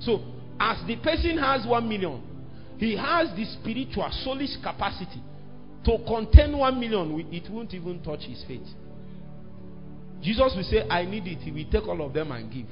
[0.00, 0.22] So,
[0.60, 2.22] as the person has one million,
[2.78, 5.22] he has the spiritual, soulish capacity
[5.86, 8.66] to contain one million, it won't even touch his faith.
[10.20, 11.38] Jesus will say, I need it.
[11.38, 12.66] He will take all of them and give.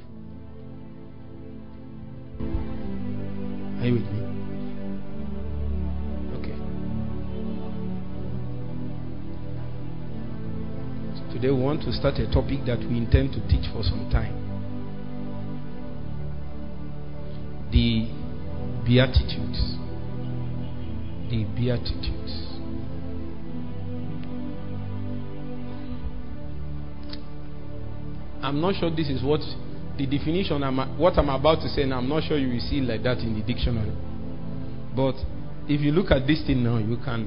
[3.81, 4.21] Are you with me?
[6.41, 6.59] Okay.
[11.19, 14.11] So today we want to start a topic that we intend to teach for some
[14.11, 14.54] time.
[17.75, 18.07] The
[18.87, 19.79] Beatitudes.
[21.29, 22.55] The Beatitudes.
[28.41, 29.41] I'm not sure this is what
[29.99, 32.81] the definition, I'm, what I'm about to say, and I'm not sure you will see
[32.81, 33.93] like that in the dictionary.
[34.95, 35.17] But
[35.67, 37.27] if you look at this thing now, you can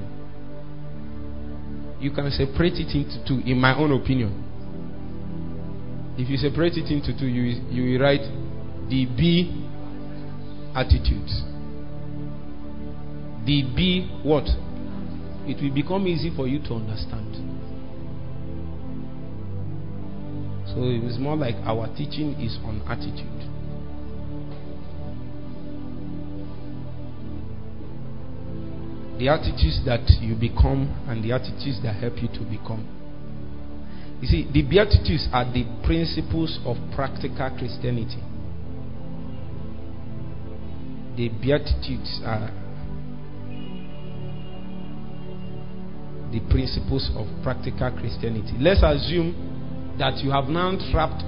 [2.00, 3.42] you can separate it into two.
[3.44, 4.32] In my own opinion,
[6.16, 8.24] if you separate it into two, you you will write
[8.88, 9.67] the B
[10.78, 11.42] attitudes.
[13.44, 14.46] The B what?
[15.48, 17.34] It will become easy for you to understand.
[20.68, 23.48] So it is more like our teaching is on attitude.
[29.18, 32.86] The attitudes that you become and the attitudes that help you to become.
[34.20, 38.22] You see, the Beatitudes are the principles of practical Christianity.
[41.18, 42.46] The Beatitudes are
[46.30, 48.54] the principles of practical Christianity.
[48.60, 49.34] Let's assume
[49.98, 51.24] that you have now trapped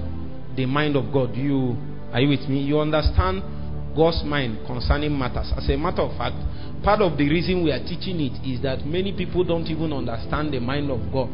[0.55, 1.35] the mind of God.
[1.35, 1.75] You
[2.13, 2.61] are you with me?
[2.63, 3.43] You understand
[3.93, 5.51] God's mind concerning matters.
[5.57, 6.39] As a matter of fact,
[6.85, 10.53] part of the reason we are teaching it is that many people don't even understand
[10.53, 11.27] the mind of God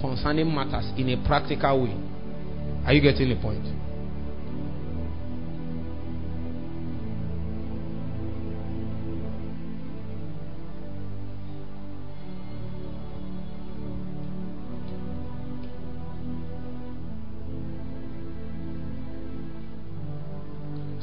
[0.00, 1.96] concerning matters in a practical way.
[2.86, 3.79] Are you getting the point?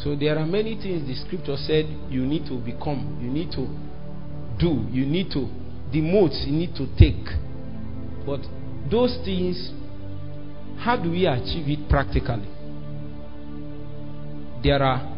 [0.07, 3.67] So there are many things the scripture said you need to become, you need to
[4.57, 5.49] do, you need to,
[5.91, 7.27] the modes you need to take.
[8.25, 8.39] But
[8.89, 9.73] those things,
[10.79, 12.47] how do we achieve it practically?
[14.63, 15.13] there are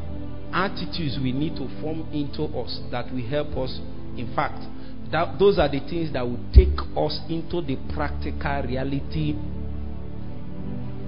[0.52, 3.80] attitudes we need to form into us that will help us.
[4.18, 4.64] In fact,
[5.12, 9.36] that, those are the things that will take us into the practical reality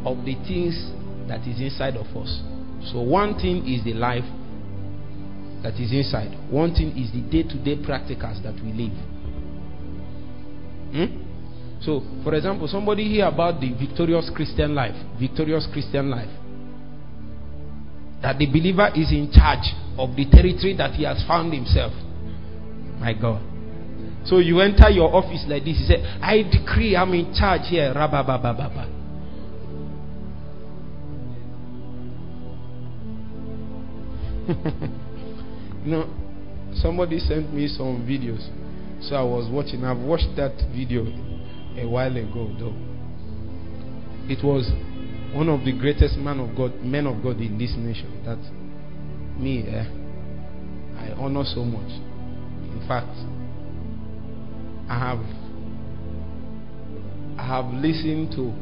[0.05, 0.77] of the things
[1.27, 2.50] that is inside of us.
[2.85, 4.25] So, one thing is the life
[5.63, 8.97] that is inside, one thing is the day to day practicals that we live.
[10.91, 11.31] Hmm?
[11.81, 16.29] So, for example, somebody hear about the victorious Christian life, victorious Christian life.
[18.21, 21.93] That the believer is in charge of the territory that he has found himself.
[22.99, 23.41] My God.
[24.25, 25.79] So you enter your office like this.
[25.79, 27.91] You say, I decree I'm in charge here.
[27.95, 29.00] Rababababa.
[35.85, 36.09] you know,
[36.73, 38.43] somebody sent me some videos.
[39.07, 39.83] So I was watching.
[39.83, 41.05] I've watched that video
[41.77, 42.75] a while ago, though.
[44.29, 44.69] It was
[45.33, 48.21] one of the greatest man of God, men of God in this nation.
[48.25, 48.39] That
[49.39, 49.85] me, eh,
[50.99, 51.89] I honor so much.
[51.89, 53.15] In fact,
[54.89, 55.19] I have
[57.39, 58.53] I have listened to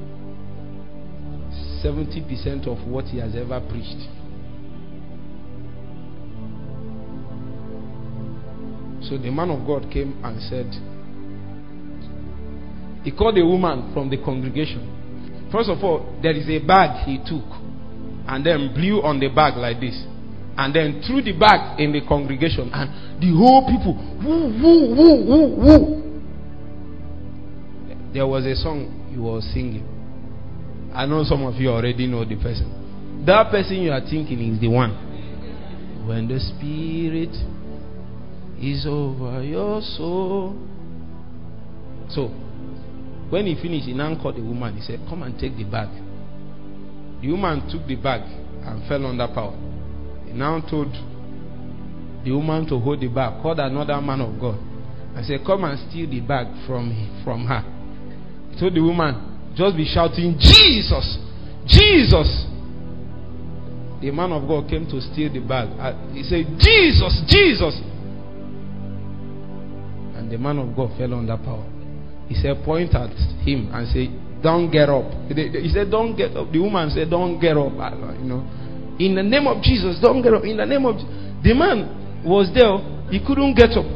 [1.84, 4.19] 70% of what he has ever preached.
[9.02, 10.68] So the man of God came and said,
[13.04, 15.50] he called a woman from the congregation.
[15.52, 17.48] First of all, there is a bag he took
[18.28, 19.96] and then blew on the bag like this.
[20.58, 22.70] And then threw the bag in the congregation.
[22.74, 26.00] And the whole people, woo, woo, woo, woo, woo.
[28.14, 29.88] There was a song he was singing.
[30.94, 33.24] I know some of you already know the person.
[33.26, 34.92] That person you are thinking is the one.
[36.06, 37.32] When the Spirit
[38.62, 40.56] is over your soul.
[42.10, 42.28] So,
[43.30, 44.76] when he finished, he now called the woman.
[44.76, 45.90] He said, Come and take the bag.
[47.22, 49.56] The woman took the bag and fell under power.
[50.26, 50.92] He now told
[52.24, 54.58] the woman to hold the bag, called another man of God,
[55.16, 56.92] and said, Come and steal the bag from,
[57.24, 57.64] from her.
[58.52, 61.18] He told the woman, Just be shouting, Jesus!
[61.68, 62.46] Jesus!
[64.02, 65.70] The man of God came to steal the bag.
[65.78, 67.22] Uh, he said, Jesus!
[67.28, 67.80] Jesus!
[70.30, 71.66] The man of God fell under power.
[72.28, 73.10] He said, Point at
[73.42, 74.08] him and say,
[74.42, 75.12] Don't get up.
[75.30, 76.52] He said, Don't get up.
[76.52, 77.74] The woman said, Don't get up.
[77.74, 78.46] You know,
[79.00, 80.44] in the name of Jesus, don't get up.
[80.44, 80.98] In the name of
[81.42, 82.78] the man was there,
[83.10, 83.88] he couldn't get up.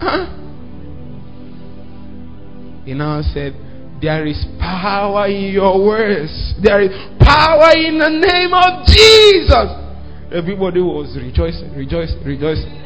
[0.00, 0.32] Huh?
[2.84, 3.52] He now said,
[4.00, 6.54] There is power in your words.
[6.62, 9.68] There is power in the name of Jesus.
[10.32, 12.81] Everybody was rejoicing, rejoicing, rejoicing.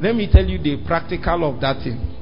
[0.00, 2.14] Let me tell you the practical of that thing.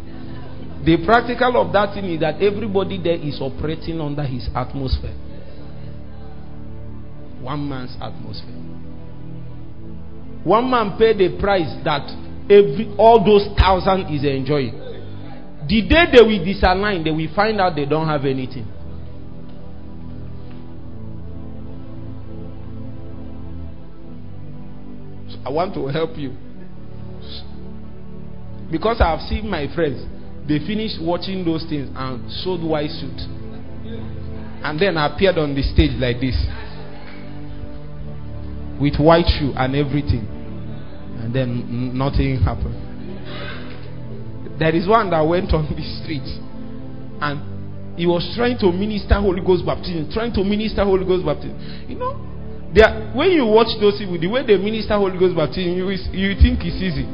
[0.85, 5.15] The practical of that thing is that everybody there is operating under his atmosphere.
[7.41, 8.63] One man's atmosphere.
[10.45, 12.07] One man paid the price that
[12.51, 14.75] every all those thousand is enjoying.
[15.69, 18.67] The day they will disalign, they will find out they don't have anything.
[25.45, 26.37] I want to help you.
[28.73, 30.01] Because I have seen my friends,
[30.49, 33.21] they finished watching those things and sold white suit.
[34.65, 36.35] And then appeared on the stage like this.
[38.81, 40.25] With white shoe and everything.
[41.21, 42.81] And then nothing happened.
[44.59, 46.27] There is one that went on the street
[47.21, 47.53] and
[47.99, 51.55] he was trying to minister Holy Ghost baptism, trying to minister Holy Ghost baptism.
[51.87, 52.17] You know,
[52.81, 56.33] are, when you watch those people, the way they minister Holy Ghost baptism, you, you
[56.41, 57.05] think it's easy.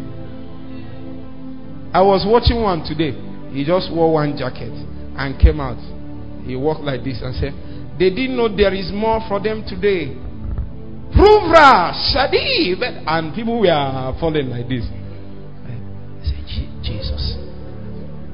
[1.93, 3.13] I was watching one today.
[3.53, 4.73] He just wore one jacket
[5.17, 5.81] and came out.
[6.45, 7.53] He walked like this and said,
[7.99, 10.13] They didn't know there is more for them today.
[11.17, 12.83] Pruvra, Shadib.
[13.07, 14.85] And people were falling like this.
[14.85, 15.73] I
[16.25, 16.45] said,
[16.85, 17.37] Jesus,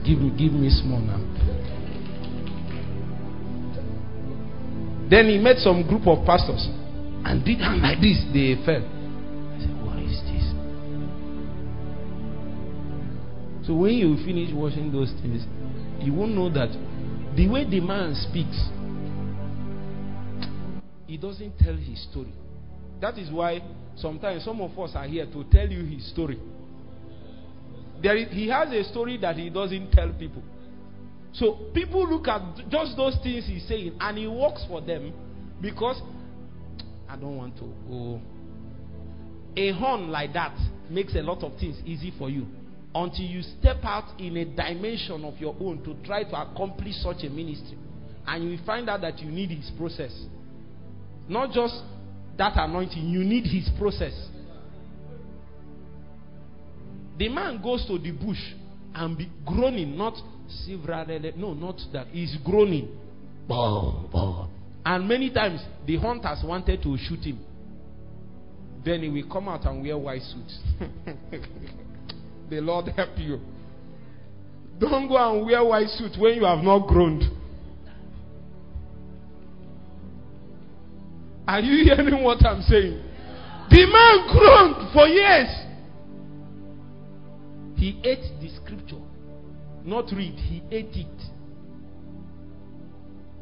[0.04, 1.22] give me, give me small now.
[5.08, 6.66] Then he met some group of pastors
[7.24, 8.18] and did them like this.
[8.32, 8.82] They fell.
[13.66, 15.44] So when you finish watching those things,
[16.00, 16.68] you won't know that
[17.34, 18.60] the way the man speaks,
[21.06, 22.32] he doesn't tell his story.
[23.00, 23.62] That is why
[23.96, 26.38] sometimes some of us are here to tell you his story.
[28.02, 30.42] There is, he has a story that he doesn't tell people.
[31.32, 35.12] So people look at just those things he's saying and he works for them
[35.62, 36.00] because
[37.08, 38.20] I don't want to go.
[39.56, 40.56] A horn like that
[40.90, 42.46] makes a lot of things easy for you
[42.94, 47.24] until you step out in a dimension of your own to try to accomplish such
[47.24, 47.76] a ministry.
[48.26, 50.12] And you find out that you need his process.
[51.28, 51.74] Not just
[52.38, 54.12] that anointing, you need his process.
[57.18, 58.40] The man goes to the bush
[58.94, 60.14] and be groaning, not
[60.64, 62.08] several, no, not that.
[62.08, 62.88] He's groaning.
[64.86, 67.38] And many times the hunters wanted to shoot him.
[68.84, 70.58] Then he will come out and wear white suits.
[72.50, 73.40] the Lord help you.
[74.78, 77.24] Don't go and wear white suit when you have not groaned.
[81.46, 83.02] Are you hearing what I'm saying?
[83.70, 85.48] The man groaned for years.
[87.76, 89.02] He ate the scripture.
[89.84, 91.22] Not read, he ate it.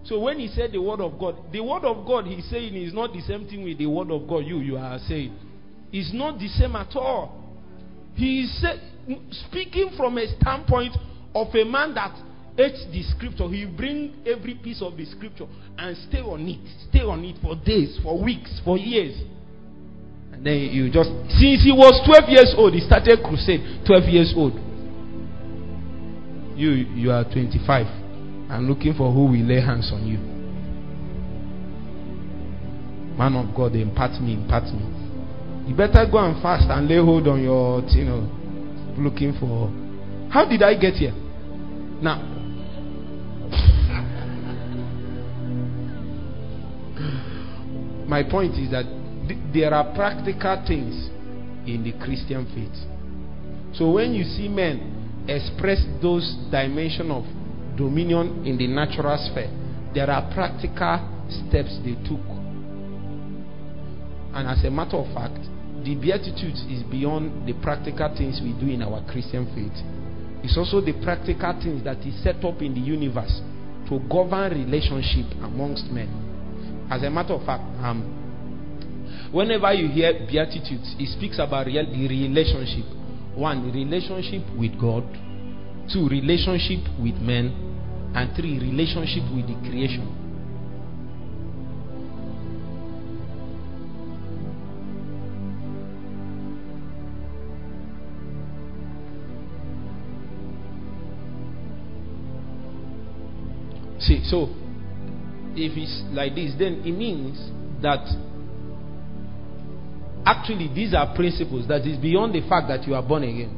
[0.05, 2.93] So when he said the word of God, the word of God he's saying is
[2.93, 5.37] not the same thing with the word of God you you are saying.
[5.93, 7.41] It's not the same at all.
[8.15, 8.61] He is
[9.49, 10.97] speaking from a standpoint
[11.35, 12.15] of a man that
[12.59, 13.49] ate the scripture.
[13.49, 15.47] He bring every piece of the scripture
[15.79, 19.17] and stay on it, stay on it for days, for weeks, for years.
[20.33, 23.85] And then you just since he was 12 years old, he started crusade.
[23.87, 24.55] 12 years old.
[26.57, 27.87] You you are 25
[28.51, 30.19] and looking for who will lay hands on you.
[33.17, 34.81] Man of God, impart me, impart me.
[35.69, 38.42] You better go and fast and lay hold on your, you know,
[38.97, 39.69] looking for.
[40.31, 41.15] How did I get here?
[42.03, 42.21] Now,
[48.07, 48.85] my point is that
[49.29, 51.11] th- there are practical things
[51.67, 52.75] in the Christian faith.
[53.77, 57.25] So when you see men express those dimension of
[57.77, 59.51] dominion in the natural sphere,
[59.95, 62.21] there are practical steps they took.
[64.35, 65.39] And as a matter of fact,
[65.85, 69.75] the Beatitudes is beyond the practical things we do in our Christian faith.
[70.45, 73.41] It's also the practical things that is set up in the universe
[73.89, 76.09] to govern relationship amongst men.
[76.91, 78.03] As a matter of fact, um,
[79.33, 82.87] whenever you hear Beatitudes, it speaks about real, the relationship.
[83.35, 85.05] One, relationship with God.
[85.93, 88.13] Two, relationship with men.
[88.15, 90.22] And three, relationship with the creation.
[104.33, 104.49] So
[105.53, 107.37] if it's like this, then it means
[107.83, 108.01] that
[110.25, 113.53] actually these are principles that is beyond the fact that you are born again.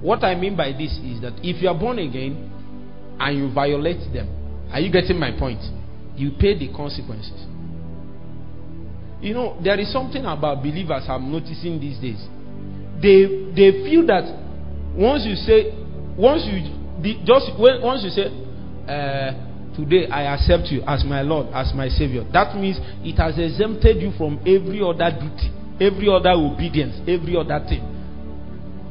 [0.00, 2.50] What I mean by this is that if you are born again
[3.20, 4.24] and you violate them,
[4.72, 5.60] are you getting my point?
[6.16, 7.44] You pay the consequences.
[9.20, 12.24] You know, there is something about believers I'm noticing these days.
[13.04, 14.24] They they feel that
[14.96, 15.76] once you say
[16.16, 16.72] once you
[17.28, 18.32] just when once you say
[18.88, 22.24] uh, today I accept you as my Lord, as my Savior.
[22.32, 25.50] That means it has exempted you from every other duty,
[25.80, 27.82] every other obedience, every other thing.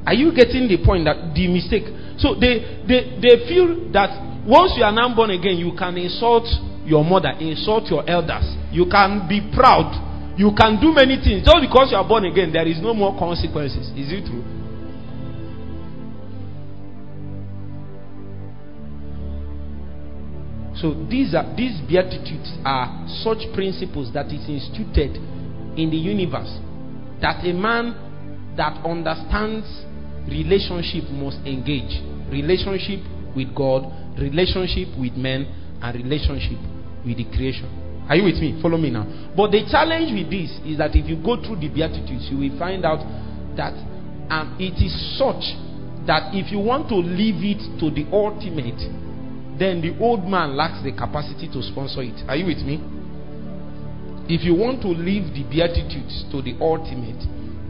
[0.05, 1.87] Are you getting the point that the mistake?
[2.19, 4.11] So they, they, they feel that
[4.45, 6.43] once you are now born again, you can insult
[6.83, 8.43] your mother, insult your elders.
[8.71, 10.35] You can be proud.
[10.35, 11.47] You can do many things.
[11.47, 13.87] Just because you are born again, there is no more consequences.
[13.95, 14.43] Is it true?
[20.83, 25.15] So these are these beatitudes are such principles that is instituted
[25.79, 26.59] in the universe
[27.23, 27.95] that a man
[28.59, 29.63] that understands
[30.27, 32.99] relationship must engage relationship
[33.31, 33.87] with God,
[34.19, 35.47] relationship with men,
[35.79, 36.59] and relationship
[37.07, 37.71] with the creation.
[38.09, 38.59] Are you with me?
[38.61, 39.07] Follow me now.
[39.37, 42.59] But the challenge with this is that if you go through the Beatitudes, you will
[42.59, 42.99] find out
[43.55, 43.71] that
[44.27, 45.47] um, it is such
[46.11, 48.83] that if you want to leave it to the ultimate,
[49.59, 52.15] then the old man lacks the capacity to sponsor it.
[52.27, 52.81] Are you with me?
[54.27, 57.19] If you want to leave the Beatitudes to the ultimate,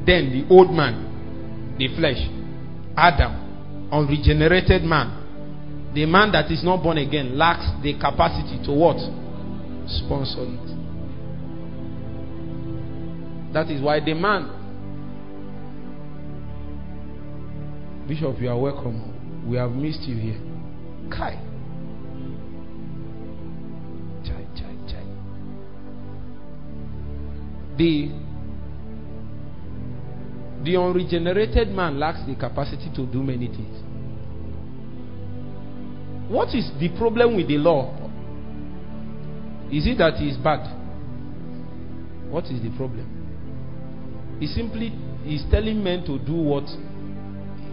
[0.06, 2.22] then the old man, the flesh,
[2.96, 8.98] Adam, unregenerated man, the man that is not born again, lacks the capacity to what?
[9.88, 10.70] Sponsor it.
[13.54, 14.50] That is why the man,
[18.08, 19.48] Bishop, you are welcome.
[19.50, 20.40] We have missed you here.
[21.10, 21.53] Kai.
[27.78, 28.12] The
[30.64, 33.84] the unregenerated man lacks the capacity to do many things.
[36.30, 37.94] What is the problem with the law?
[39.72, 40.64] Is it that he is bad?
[42.30, 44.38] What is the problem?
[44.40, 44.88] He simply
[45.26, 46.66] is telling men to do what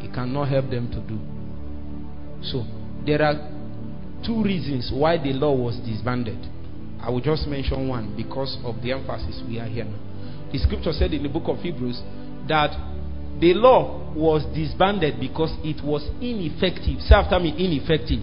[0.01, 1.19] he cannot help them to do.
[2.43, 2.65] So,
[3.07, 3.35] there are
[4.25, 6.39] two reasons why the law was disbanded.
[7.03, 9.99] I will just mention one because of the emphasis we are here now.
[10.53, 12.03] The scripture said in the book of Hebrews
[12.49, 12.75] that
[13.41, 17.01] the law was disbanded because it was ineffective.
[17.01, 18.21] Say after me, ineffective.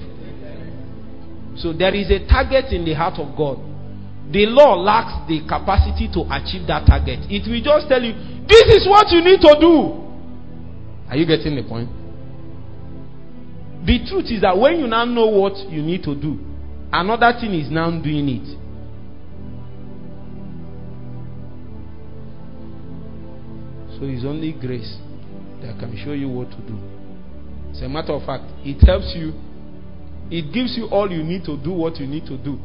[1.58, 3.58] So there is a target in the heart of God.
[4.30, 7.26] The law lacks the capacity to achieve that target.
[7.32, 8.14] It will just tell you,
[8.46, 10.06] this is what you need to do.
[11.10, 11.90] Are you getting the point?
[13.88, 16.38] The truth is that when you now know what you need to do,
[16.92, 18.67] another thing is now doing it.
[23.98, 24.98] So it's only grace
[25.62, 26.78] that can show you what to do.
[27.72, 29.34] As a matter of fact, it helps you,
[30.30, 32.60] it gives you all you need to do what you need to do.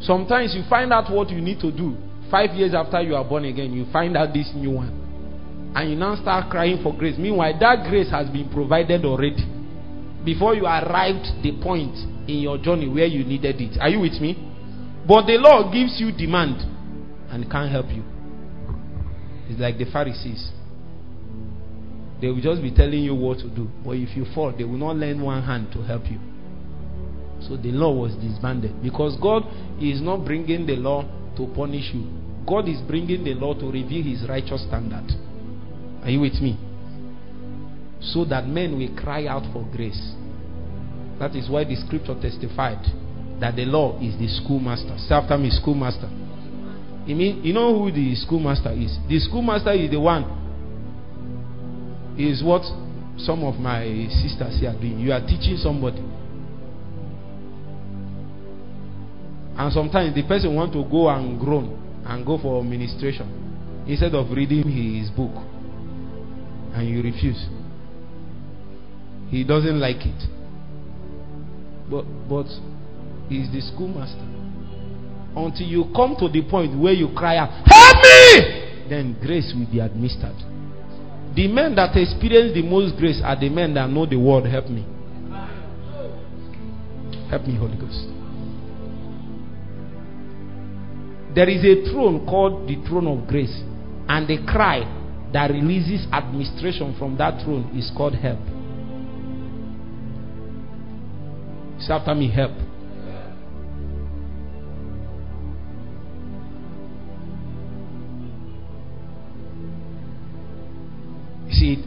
[0.00, 1.96] Sometimes you find out what you need to do.
[2.30, 5.72] Five years after you are born again, you find out this new one.
[5.74, 7.16] And you now start crying for grace.
[7.18, 9.44] Meanwhile, that grace has been provided already.
[10.24, 11.96] Before you arrived the point
[12.28, 13.80] in your journey where you needed it.
[13.80, 14.36] Are you with me?
[15.08, 16.60] But the law gives you demand
[17.30, 18.04] and can't help you.
[19.50, 20.52] It's like the Pharisees.
[22.20, 23.68] They will just be telling you what to do.
[23.84, 26.20] But if you fall, they will not lend one hand to help you.
[27.48, 28.80] So the law was disbanded.
[28.80, 29.42] Because God
[29.82, 31.02] is not bringing the law
[31.36, 32.06] to punish you,
[32.46, 35.10] God is bringing the law to reveal His righteous standard.
[36.04, 36.56] Are you with me?
[38.00, 40.14] So that men will cry out for grace.
[41.18, 42.86] That is why the scripture testified
[43.40, 44.96] that the law is the schoolmaster.
[44.98, 46.08] Say after me, schoolmaster.
[47.06, 48.96] You mean you know who the schoolmaster is?
[49.08, 50.38] The schoolmaster is the one.
[52.18, 52.62] Is what
[53.18, 53.84] some of my
[54.22, 54.98] sisters here are doing.
[55.00, 56.02] You are teaching somebody.
[59.56, 64.30] And sometimes the person want to go and groan and go for administration instead of
[64.30, 65.32] reading his book.
[66.74, 67.46] And you refuse.
[69.30, 70.22] He doesn't like it.
[71.90, 72.46] But but
[73.28, 74.39] he's the schoolmaster
[75.36, 78.88] until you come to the point where you cry out, Help me!
[78.88, 80.36] Then grace will be administered.
[81.34, 84.68] The men that experience the most grace are the men that know the word, Help
[84.68, 84.84] me.
[87.30, 88.08] Help me, Holy Ghost.
[91.32, 93.62] There is a throne called the throne of grace,
[94.08, 94.82] and the cry
[95.32, 98.40] that releases administration from that throne is called help.
[101.80, 102.50] Say after me, help.
[111.60, 111.84] See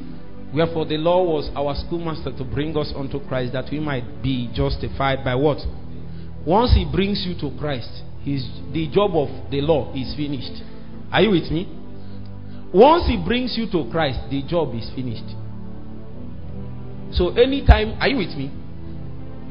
[0.53, 4.51] Wherefore the law was our schoolmaster to bring us unto Christ that we might be
[4.53, 5.57] justified by what?
[6.45, 7.89] Once he brings you to Christ,
[8.21, 10.61] his, the job of the law is finished.
[11.11, 11.65] Are you with me?
[12.71, 15.26] Once he brings you to Christ, the job is finished.
[17.17, 18.51] So anytime, are you with me?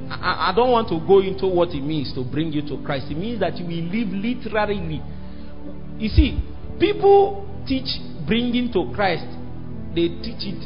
[0.09, 3.07] I, I don't want to go into what it means to bring you to Christ.
[3.11, 5.03] It means that you will live literally.
[5.99, 6.39] You see,
[6.79, 7.91] people teach
[8.27, 9.27] bringing to Christ
[9.95, 10.63] they teach it.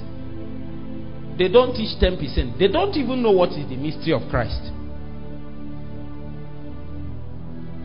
[1.39, 2.59] They don't teach 10%.
[2.59, 4.73] They don't even know what is the mystery of Christ.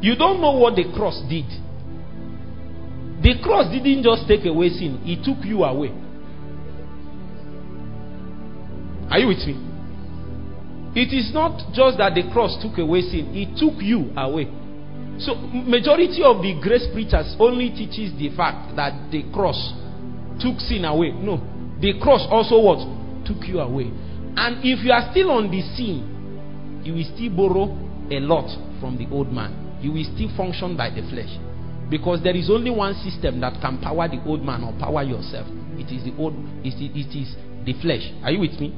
[0.02, 1.46] You don't know what the cross did.
[3.22, 5.92] The cross didn't just take away sin, it took you away.
[9.12, 9.60] Are you with me?
[10.96, 14.50] It is not just that the cross took away sin, it took you away.
[15.20, 19.60] So majority of the grace preachers only teaches the fact that the cross
[20.42, 21.12] took sin away.
[21.12, 21.38] No.
[21.80, 22.82] The cross also what?
[23.26, 23.92] Took you away.
[24.36, 27.66] And if you are still on the scene, you will still borrow
[28.10, 29.80] a lot from the old man.
[29.82, 31.32] You will still function by the flesh.
[31.90, 35.48] Because there is only one system that can power the old man or power yourself.
[35.76, 36.34] It is the old
[36.64, 37.36] it is, it is
[37.66, 38.06] the flesh.
[38.24, 38.72] Are you with me?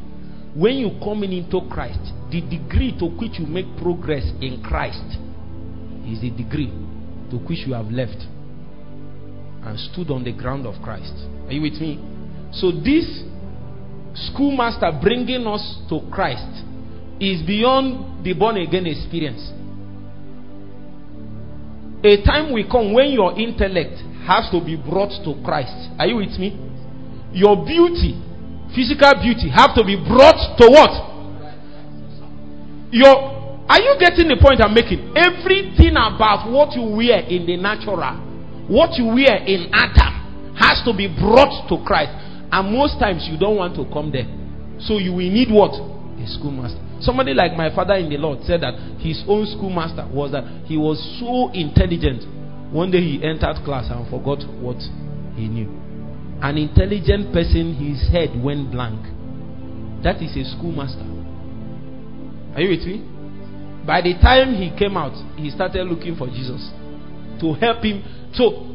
[0.55, 2.01] When you come in into Christ,
[2.31, 5.17] the degree to which you make progress in Christ
[6.05, 6.69] is the degree
[7.31, 8.17] to which you have left
[9.65, 11.13] and stood on the ground of Christ.
[11.47, 11.99] Are you with me?
[12.51, 13.23] So, this
[14.13, 16.63] schoolmaster bringing us to Christ
[17.19, 19.41] is beyond the born again experience.
[22.03, 23.95] A time will come when your intellect
[24.27, 25.89] has to be brought to Christ.
[25.97, 26.51] Are you with me?
[27.31, 28.19] Your beauty,
[28.75, 30.93] physical beauty, have to be brought to what?
[32.91, 33.33] Your
[33.67, 35.15] are you getting the point I'm making?
[35.15, 38.03] Everything about what you wear in the natural,
[38.67, 42.11] what you wear in Adam, has to be brought to Christ.
[42.51, 44.29] And most times you don't want to come there.
[44.79, 45.73] So you will need what?
[45.73, 46.79] A schoolmaster.
[47.01, 50.77] Somebody like my father in the Lord said that his own schoolmaster was that he
[50.77, 52.23] was so intelligent.
[52.71, 54.77] One day he entered class and forgot what
[55.35, 55.67] he knew.
[56.41, 59.01] An intelligent person, his head went blank.
[60.03, 61.03] That is a schoolmaster.
[62.55, 63.01] Are you with me?
[63.85, 66.71] By the time he came out, he started looking for Jesus
[67.41, 68.03] to help him.
[68.33, 68.65] So,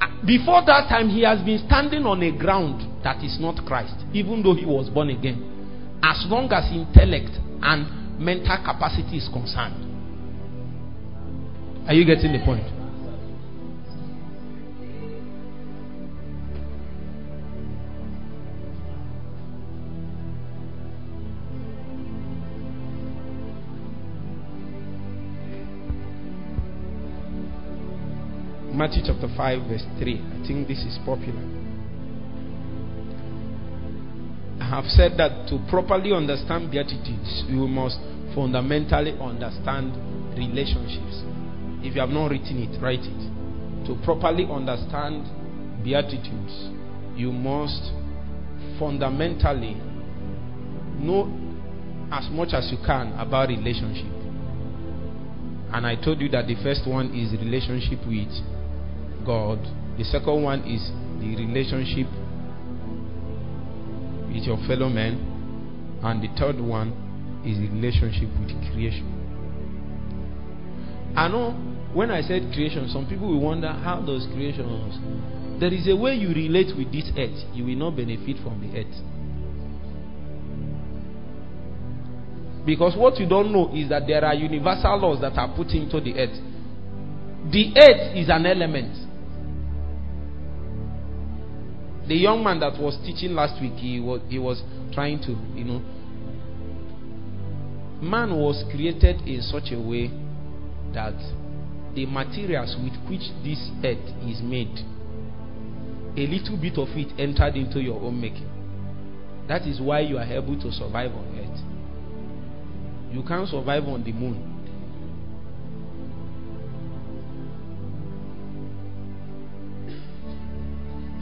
[0.00, 3.94] uh, before that time, he has been standing on a ground that is not Christ,
[4.12, 5.98] even though he was born again.
[6.02, 9.80] As long as intellect and mental capacity is concerned.
[11.86, 12.64] Are you getting the point?
[28.84, 30.20] Matthew chapter 5, verse 3.
[30.20, 31.40] I think this is popular.
[34.60, 37.96] I have said that to properly understand Beatitudes, you must
[38.34, 39.96] fundamentally understand
[40.36, 41.24] relationships.
[41.80, 43.88] If you have not written it, write it.
[43.88, 45.32] To properly understand
[45.82, 46.68] Beatitudes,
[47.16, 47.88] you must
[48.78, 49.80] fundamentally
[51.00, 51.32] know
[52.12, 54.12] as much as you can about relationship.
[55.72, 58.28] And I told you that the first one is relationship with
[59.24, 59.58] God.
[59.98, 62.06] The second one is the relationship
[64.28, 65.30] with your fellow men.
[66.02, 69.10] And the third one is the relationship with creation.
[71.16, 71.52] I know
[71.94, 75.60] when I said creation, some people will wonder how does creation work?
[75.60, 78.76] There is a way you relate with this earth, you will not benefit from the
[78.76, 78.94] earth.
[82.66, 86.00] Because what you don't know is that there are universal laws that are put into
[86.00, 86.34] the earth.
[87.52, 89.03] The earth is an element.
[92.06, 95.64] The young man that was teaching last week, he was, he was trying to, you
[95.64, 95.80] know.
[98.02, 100.08] Man was created in such a way
[100.92, 101.14] that
[101.94, 104.84] the materials with which this earth is made,
[106.16, 108.50] a little bit of it entered into your own making.
[109.48, 113.14] That is why you are able to survive on earth.
[113.14, 114.53] You can't survive on the moon.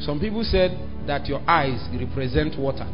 [0.04, 0.72] Some people said
[1.06, 2.86] that your eyes represent water.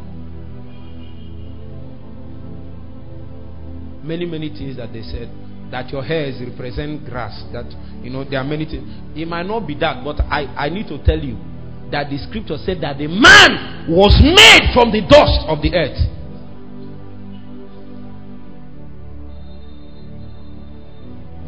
[4.03, 5.29] Many, many things that they said.
[5.71, 7.43] That your hairs represent grass.
[7.51, 7.65] That,
[8.03, 8.87] you know, there are many things.
[9.17, 11.37] It might not be that, but I, I need to tell you
[11.91, 15.97] that the scripture said that the man was made from the dust of the earth.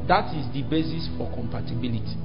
[0.08, 2.18] That is the basis for compatibility.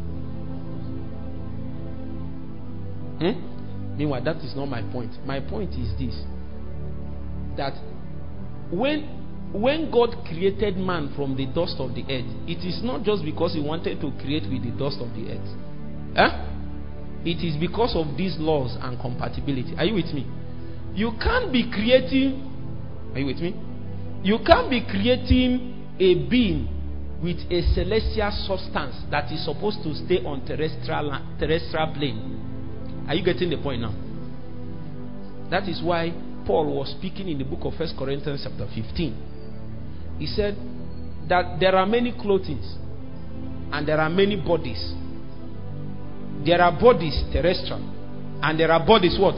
[3.18, 3.96] Hmm?
[3.96, 5.12] Meanwhile, that is not my point.
[5.24, 6.14] My point is this
[7.56, 7.72] that
[8.70, 13.24] when when God created man from the dust of the earth, it is not just
[13.24, 15.50] because he wanted to create with the dust of the earth.
[16.16, 16.52] Eh?
[17.24, 19.74] It is because of these laws and compatibility.
[19.78, 20.26] Are you with me?
[20.94, 22.52] You can't be creating
[23.14, 23.54] Are you with me?
[24.22, 26.68] You can't be creating a being
[27.22, 32.45] with a celestial substance that is supposed to stay on terrestrial terrestrial plane
[33.06, 33.94] are you getting the point now?
[35.50, 36.10] That is why
[36.46, 40.16] Paul was speaking in the book of First Corinthians chapter 15.
[40.18, 40.56] He said
[41.28, 42.76] that there are many clothings
[43.72, 44.94] and there are many bodies.
[46.44, 47.82] There are bodies terrestrial
[48.42, 49.34] and there are bodies what?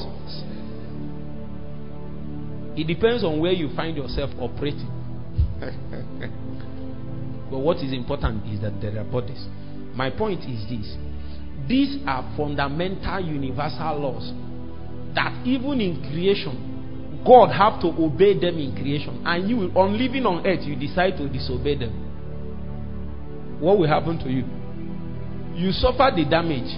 [2.78, 4.88] It depends on where you find yourself operating.
[7.50, 9.46] but what is important is that there are bodies.
[9.94, 10.94] My point is this
[11.68, 14.32] these are fundamental universal laws
[15.14, 19.22] that even in creation, God have to obey them in creation.
[19.26, 23.58] And you, on living on earth, you decide to disobey them.
[23.60, 24.44] What will happen to you?
[25.58, 26.70] You suffer the damage.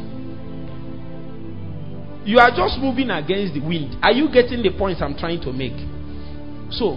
[2.25, 3.97] You are just moving against the wind.
[4.03, 5.77] Are you getting the points I'm trying to make?
[6.73, 6.97] So,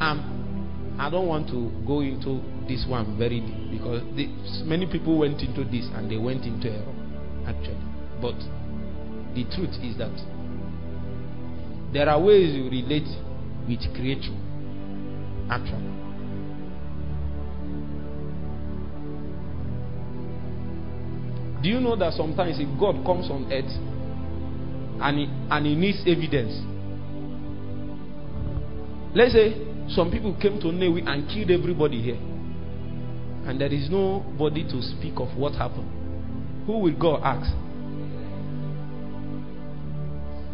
[0.00, 4.02] um, I don't want to go into this one very deep because
[4.64, 6.95] many people went into this and they went into error
[7.46, 7.78] actually.
[8.20, 8.36] But
[9.34, 10.14] the truth is that
[11.92, 13.08] there are ways you relate
[13.68, 14.42] with creation
[15.50, 15.96] actually.
[21.62, 23.72] Do you know that sometimes if God comes on earth
[25.02, 26.54] and he, and he needs evidence,
[29.14, 29.56] let's say
[29.88, 32.18] some people came to Nnewi and killed everybody here,
[33.48, 36.05] and there is nobody to speak of what happened.
[36.66, 37.50] Who will God ask?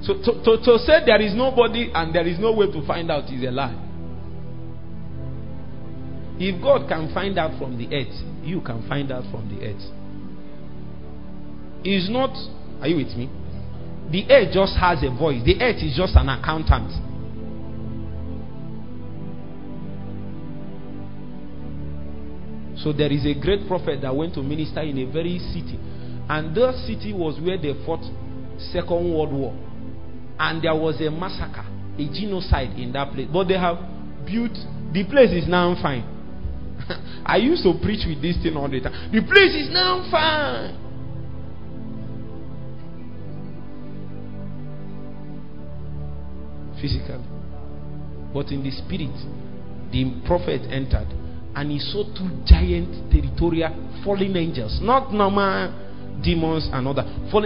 [0.03, 3.11] So to, to, to say there is nobody and there is no way to find
[3.11, 3.79] out is a lie.
[6.39, 9.83] If God can find out from the earth, you can find out from the earth.
[11.85, 12.31] Is not,
[12.81, 13.31] are you with me?
[14.11, 15.43] The earth just has a voice.
[15.45, 16.91] The earth is just an accountant.
[22.83, 25.79] So there is a great prophet that went to minister in a very city.
[26.33, 28.01] And that city was where they fought
[28.73, 29.53] Second World War.
[30.39, 33.29] And there was a massacre, a genocide in that place.
[33.31, 33.77] But they have
[34.25, 34.57] built
[34.95, 36.09] the place is now fine.
[37.27, 39.13] I used to preach with this thing all the time.
[39.13, 40.73] The place is now fine.
[46.81, 47.29] Physically.
[48.33, 49.13] But in the spirit,
[49.93, 51.13] the prophet entered
[51.55, 55.92] and he saw two giant territorial fallen angels, not normal
[56.23, 57.03] demons and other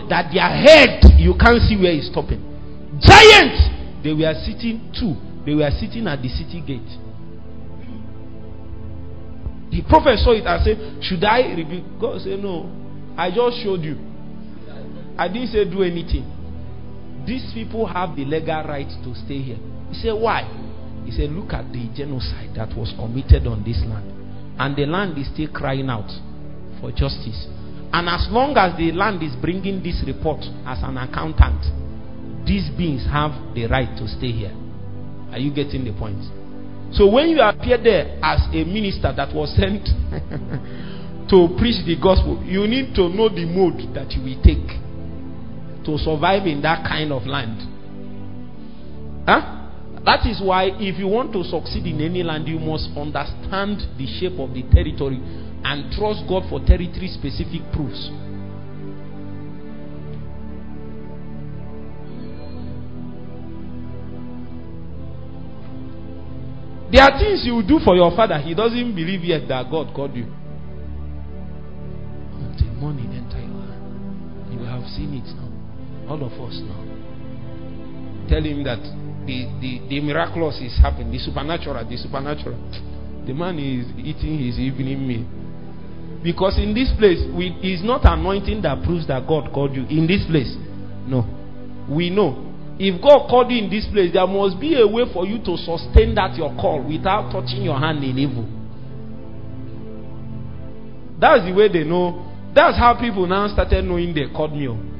[0.09, 2.41] that their head you can't see where it's stopping.
[3.01, 3.73] Giants!
[4.05, 7.07] They were sitting two, they were sitting at the city gate.
[9.71, 12.01] The prophet saw it and said, Should I rebuke?
[12.01, 12.71] God said, No.
[13.19, 13.99] I just showed you.
[15.19, 16.25] I didn't say do anything.
[17.27, 19.59] These people have the legal right to stay here.
[19.91, 20.49] He said, Why?
[21.05, 24.13] He said, Look at the genocide that was committed on this land.
[24.59, 26.09] And the land is still crying out
[26.81, 27.47] for justice.
[27.97, 31.65] And as long as the land is bringing this report as an accountant,
[32.45, 34.53] these beings have the right to stay here.
[35.33, 36.21] Are you getting the point?
[36.93, 39.89] So when you appear there as a minister that was sent
[41.33, 44.69] to preach the gospel, you need to know the mode that you will take
[45.89, 47.65] to survive in that kind of land.
[50.07, 54.07] That is why, if you want to succeed in any land, you must understand the
[54.07, 55.19] shape of the territory
[55.67, 58.07] and trust God for territory specific proofs.
[66.95, 70.15] There are things you do for your father, he doesn't believe yet that God called
[70.15, 70.31] you.
[72.47, 74.55] Until money enter your hand.
[74.55, 75.51] You have seen it now.
[76.15, 76.79] All of us now.
[78.31, 82.57] Tell him that the, the, the miraculous is happening, the supernatural, the supernatural.
[83.27, 85.27] The man is eating his evening meal.
[86.23, 89.85] Because in this place, we, it's not anointing that proves that God called you.
[89.87, 90.55] In this place,
[91.07, 91.27] no.
[91.91, 92.43] We know.
[92.79, 95.57] If God called you in this place, there must be a way for you to
[95.57, 98.47] sustain that your call without touching your hand in evil.
[101.19, 102.23] That's the way they know.
[102.55, 104.69] That's how people now started knowing they called me.
[104.69, 104.96] Oh.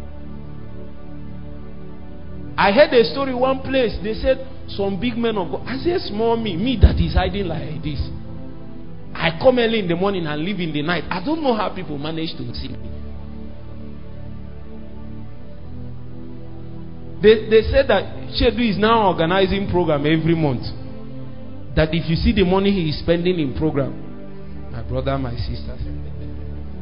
[2.57, 3.97] I heard a story one place.
[4.03, 5.63] They said some big men of God.
[5.67, 8.01] I said, small me, me that is hiding like this.
[9.15, 11.05] I come early in the morning and leave in the night.
[11.11, 12.79] I don't know how people manage to see me.
[17.23, 18.05] They, they said that
[18.37, 20.65] Shedu is now organizing program every month.
[21.75, 25.81] That if you see the money he is spending in program, my brother, my sisters,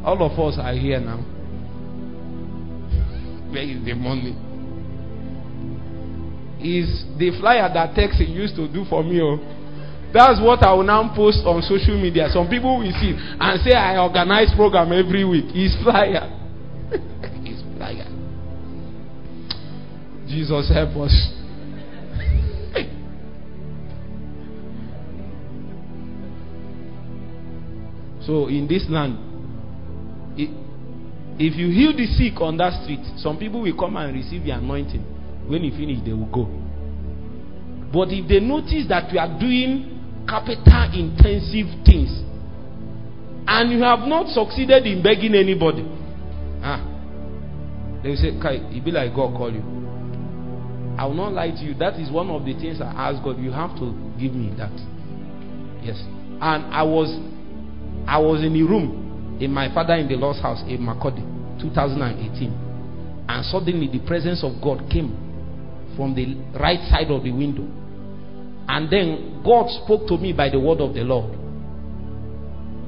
[0.05, 1.19] all of us are here now.
[3.51, 4.37] Where is the money?
[6.65, 9.21] Is the flyer that Texas used to do for me.
[9.21, 9.39] Oh.
[10.13, 12.29] That's what I will now post on social media.
[12.31, 15.47] Some people will see and say I organize program every week.
[15.53, 16.31] His flyer.
[17.45, 18.09] His flyer.
[20.27, 21.13] Jesus help us.
[28.27, 29.19] so in this land,
[31.37, 34.53] if you heal the sick on that street, some people will come and receive the
[34.53, 35.14] anointing.
[35.47, 36.49] When you finish, they will go.
[37.93, 39.95] But if they notice that you are doing
[40.27, 42.11] capital intensive things
[43.47, 45.85] and you have not succeeded in begging anybody,
[46.65, 46.83] ah,
[48.03, 49.63] they will say, Kai, it be like God call you.
[50.99, 51.75] I will not lie to you.
[51.75, 53.39] That is one of the things I ask God.
[53.39, 54.75] You have to give me that.
[55.83, 55.99] Yes.
[56.41, 57.11] And I was
[58.07, 61.23] I was in the room in my father in the Lord's house in Makurdi,
[61.61, 63.27] 2018.
[63.29, 65.24] And suddenly the presence of God came
[65.97, 67.67] from the right side of the window.
[68.69, 71.31] And then God spoke to me by the word of the Lord.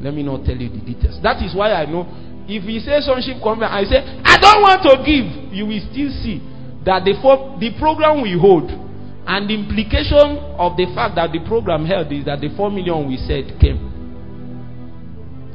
[0.01, 1.21] Let me not tell you the details.
[1.23, 2.05] That is why I know
[2.49, 5.53] if he says sonship conference, I say, I don't want to give.
[5.53, 6.39] You will still see
[6.87, 7.15] that the,
[7.59, 12.25] the program we hold and the implication of the fact that the program held is
[12.27, 13.83] that the 4 million we said came.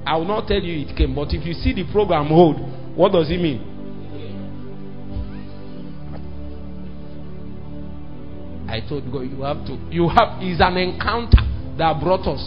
[0.05, 2.59] I will not tell you it came, but if you see the program hold,
[2.97, 3.70] what does it mean?
[8.71, 11.43] I told God, you have to, you have, is an encounter
[11.77, 12.39] that brought us.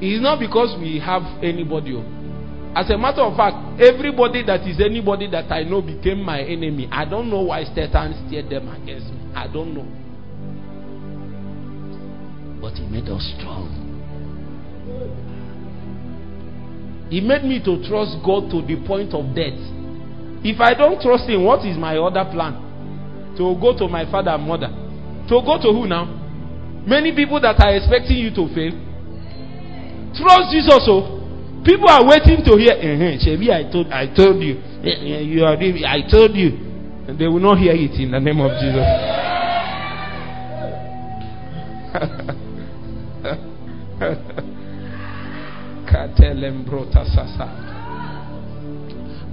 [0.00, 1.92] It's not because we have anybody.
[1.94, 2.72] Oh.
[2.74, 6.88] As a matter of fact, everybody that is anybody that I know became my enemy.
[6.90, 9.20] I don't know why Satan steered them against me.
[9.34, 9.84] I don't know.
[12.62, 13.68] But he made us strong.
[17.10, 19.60] He made me to trust God to the point of death.
[20.42, 22.69] If I don't trust him, what is my other plan?
[23.36, 24.68] To go to my father and mother.
[25.28, 26.06] To go to who now?
[26.86, 28.72] Many people that are expecting you to fail.
[30.16, 30.80] Trust Jesus.
[30.88, 31.18] Oh.
[31.64, 32.72] People are waiting to hear.
[32.72, 34.56] Uh-huh, I told, I told you.
[34.82, 35.56] Eh, you are.
[35.56, 36.48] I told you.
[37.06, 38.86] And they will not hear it in the name of Jesus.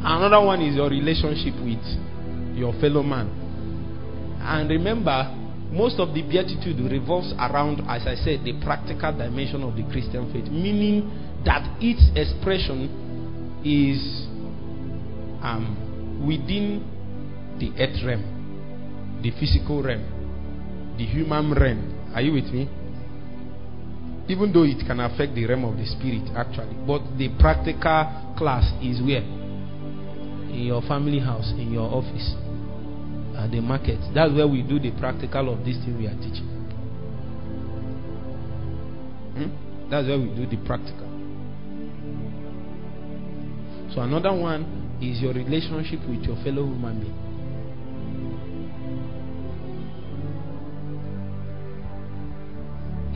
[0.03, 1.79] Another one is your relationship with
[2.57, 3.46] your fellow man.
[4.47, 5.27] And remember,
[5.71, 10.31] most of the beatitude revolves around, as I said, the practical dimension of the Christian
[10.31, 11.11] faith, meaning
[11.43, 12.87] that its expression
[13.65, 13.99] is
[15.43, 16.79] um, within
[17.59, 22.11] the earth realm, the physical realm, the human realm.
[22.15, 22.69] Are you with me?
[24.29, 26.75] Even though it can affect the realm of the spirit, actually.
[26.87, 29.27] But the practical class is where?
[30.47, 32.46] In your family house, in your office,
[33.45, 33.99] the market.
[34.15, 36.49] That's where we do the practical of this thing we are teaching.
[39.37, 39.89] Hmm?
[39.91, 41.05] That's where we do the practical.
[43.93, 47.27] So another one is your relationship with your fellow human being.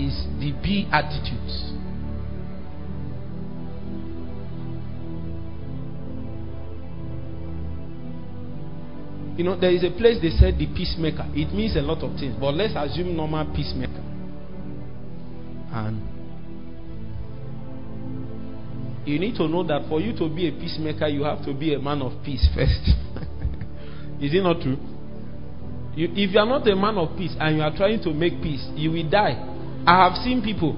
[0.07, 1.80] Is the B attitudes.
[9.37, 11.25] You know, there is a place they said the peacemaker.
[11.33, 14.03] It means a lot of things, but let's assume normal peacemaker.
[15.71, 16.03] And
[19.05, 21.73] you need to know that for you to be a peacemaker, you have to be
[21.73, 22.91] a man of peace first.
[24.21, 24.77] Is it not true?
[25.95, 28.41] You, if you are not a man of peace and you are trying to make
[28.41, 29.35] peace, you will die.
[29.85, 30.77] I have seen people,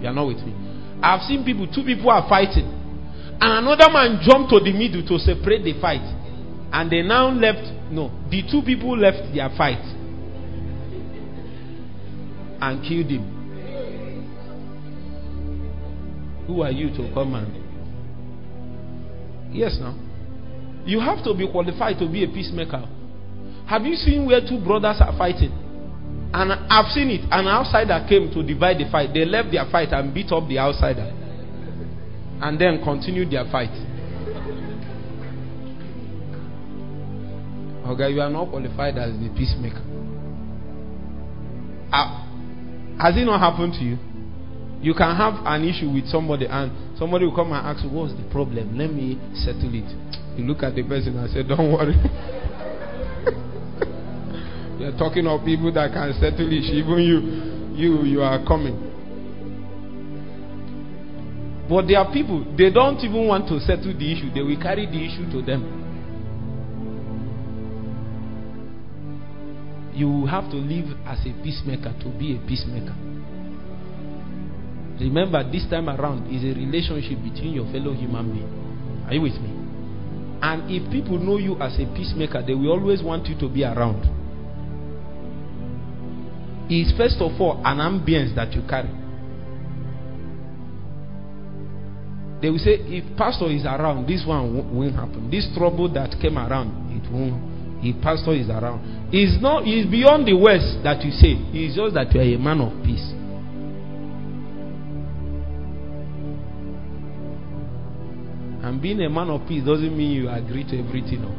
[0.00, 0.54] you are not with me.
[1.02, 2.66] I have seen people, two people are fighting,
[3.40, 6.06] and another man jumped to the middle to separate the fight.
[6.70, 9.82] And they now left, no, the two people left their fight
[12.60, 13.34] and killed him.
[16.46, 17.54] Who are you to come and.
[19.54, 19.94] Yes, now.
[20.84, 22.88] You have to be qualified to be a peacemaker.
[23.66, 25.52] Have you seen where two brothers are fighting?
[26.32, 27.20] And I've seen it.
[27.30, 29.12] An outsider came to divide the fight.
[29.12, 31.12] They left their fight and beat up the outsider.
[32.40, 33.72] And then continued their fight.
[37.88, 39.80] Okay, you are not qualified as the peacemaker.
[41.90, 42.20] Uh,
[43.00, 43.96] has it not happened to you?
[44.80, 48.28] You can have an issue with somebody and somebody will come and ask What's the
[48.30, 48.76] problem?
[48.76, 49.88] Let me settle it.
[50.36, 51.96] You look at the person and say, Don't worry.
[54.78, 56.64] You're talking of people that can settle it.
[56.68, 57.18] Even you,
[57.74, 58.84] you, you are coming.
[61.68, 64.30] But there are people, they don't even want to settle the issue.
[64.32, 65.87] They will carry the issue to them.
[69.98, 72.94] You have to live as a peacemaker to be a peacemaker.
[75.00, 79.04] Remember, this time around is a relationship between your fellow human being.
[79.06, 79.50] Are you with me?
[80.40, 83.64] And if people know you as a peacemaker, they will always want you to be
[83.64, 84.06] around.
[86.70, 88.90] It's first of all an ambience that you carry.
[92.40, 95.28] They will say, if pastor is around, this one won't happen.
[95.28, 97.58] This trouble that came around, it won't.
[97.82, 99.62] If pastor is around, it's not.
[99.66, 101.36] It's beyond the words that you say.
[101.52, 103.14] It's just that you are a man of peace.
[108.62, 111.22] And being a man of peace doesn't mean you agree to everything.
[111.22, 111.30] No.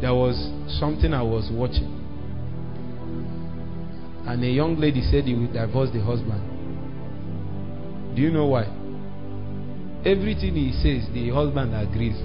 [0.00, 0.36] There was
[0.78, 1.98] something I was watching.
[4.26, 6.40] And a young lady said he would divorce the husband.
[8.14, 8.64] Do you know why?
[10.06, 12.16] Everything he says, the husband agrees.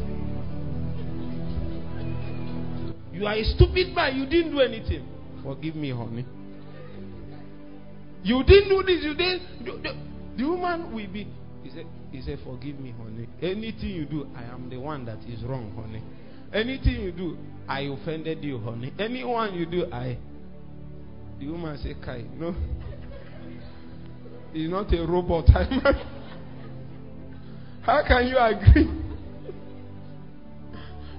[3.17, 4.15] You are a stupid man.
[4.15, 5.07] You didn't do anything.
[5.43, 6.23] Forgive me, honey.
[8.23, 9.03] You didn't do this.
[9.03, 9.65] You didn't.
[9.65, 9.89] Do, do.
[10.37, 11.27] The woman will be.
[11.63, 13.27] He said, he said, Forgive me, honey.
[13.41, 16.03] Anything you do, I am the one that is wrong, honey.
[16.53, 18.93] Anything you do, I offended you, honey.
[18.99, 20.19] Anyone you do, I.
[21.39, 22.53] The woman said, Kai, no.
[24.53, 25.49] He's not a robot.
[27.81, 29.06] How can you agree?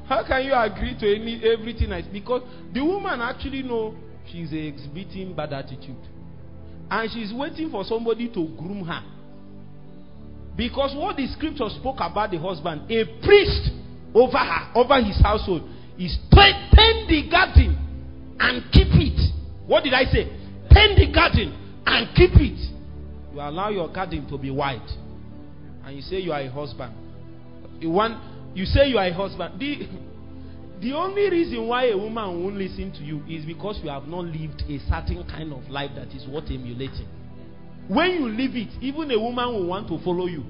[0.09, 2.43] How can you agree to any everything I because
[2.73, 3.95] the woman actually know
[4.31, 5.97] she's exhibiting bad attitude.
[6.91, 9.03] And she's waiting for somebody to groom her.
[10.57, 13.71] Because what the scripture spoke about the husband, a priest
[14.15, 15.63] over her, over his household,
[15.99, 17.77] is tend the garden
[18.41, 19.35] and keep it.
[19.67, 20.25] What did I say?
[20.71, 22.59] Tend the garden and keep it.
[23.35, 24.89] You allow your garden to be wide.
[25.85, 26.95] And you say you are a husband.
[27.81, 29.59] You want you say you are a husband.
[29.61, 29.89] The,
[30.81, 34.27] The only reason why a woman won't listen to you is because you have not
[34.27, 37.09] lived a certain kind of life that is worth emulating.
[37.89, 40.45] When you live it, even a woman will want to follow you.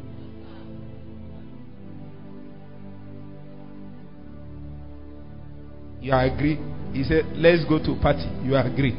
[6.02, 6.58] You agree?
[6.92, 8.28] He said, Let's go to party.
[8.44, 8.96] You agree?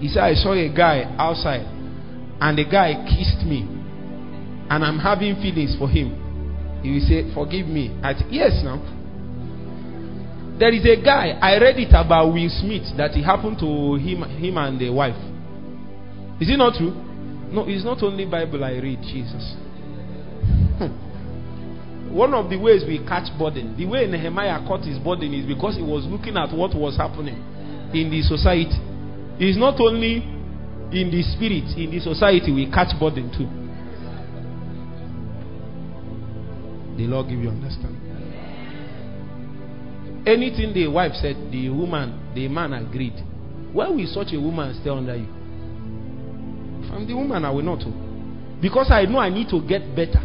[0.00, 1.64] He said, I saw a guy outside,
[2.40, 3.62] and the guy kissed me,
[4.68, 6.21] and I'm having feelings for him.
[6.82, 7.98] He will say, Forgive me.
[8.02, 8.82] I said, Yes, now.
[10.58, 14.22] There is a guy, I read it about Will Smith that it happened to him,
[14.22, 15.16] him and the wife.
[16.40, 16.92] Is it not true?
[17.50, 19.56] No, it's not only Bible I read, Jesus.
[20.78, 22.14] Hmm.
[22.14, 25.76] One of the ways we catch burden, the way Nehemiah caught his burden is because
[25.76, 27.36] he was looking at what was happening
[27.94, 28.76] in the society.
[29.40, 30.20] It's not only
[30.92, 33.48] in the spirit, in the society we catch burden too.
[36.96, 38.00] The Lord give you understanding.
[40.26, 43.14] Anything the wife said, the woman, the man agreed.
[43.72, 45.26] Why will such a woman stay under you?
[46.84, 47.82] If I'm the woman, I will not.
[48.60, 50.20] Because I know I need to get better.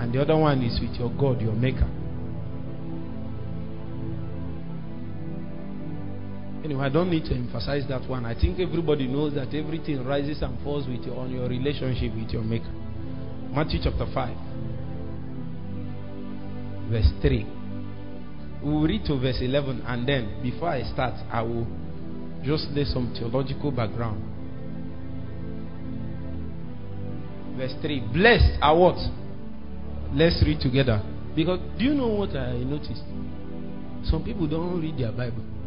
[0.00, 1.86] And the other one is with your God, your maker.
[6.68, 8.26] Anyway, I don't need to emphasize that one.
[8.26, 12.28] I think everybody knows that everything rises and falls with your, on your relationship with
[12.28, 12.70] your Maker.
[13.54, 14.36] Matthew chapter 5,
[16.90, 17.46] verse 3.
[18.62, 21.66] We will read to verse 11, and then before I start, I will
[22.44, 24.22] just lay some theological background.
[27.56, 28.98] Verse 3 Blessed are what?
[30.12, 31.02] Let's read together.
[31.34, 33.04] Because do you know what I noticed?
[34.04, 35.57] Some people don't read their Bible.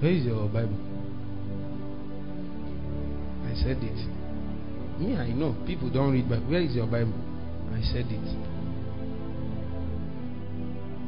[0.00, 0.78] Where is your Bible?
[3.46, 5.00] I said it.
[5.00, 6.50] Me, I know people don't read Bible.
[6.50, 7.14] Where is your Bible?
[7.72, 8.54] I said it.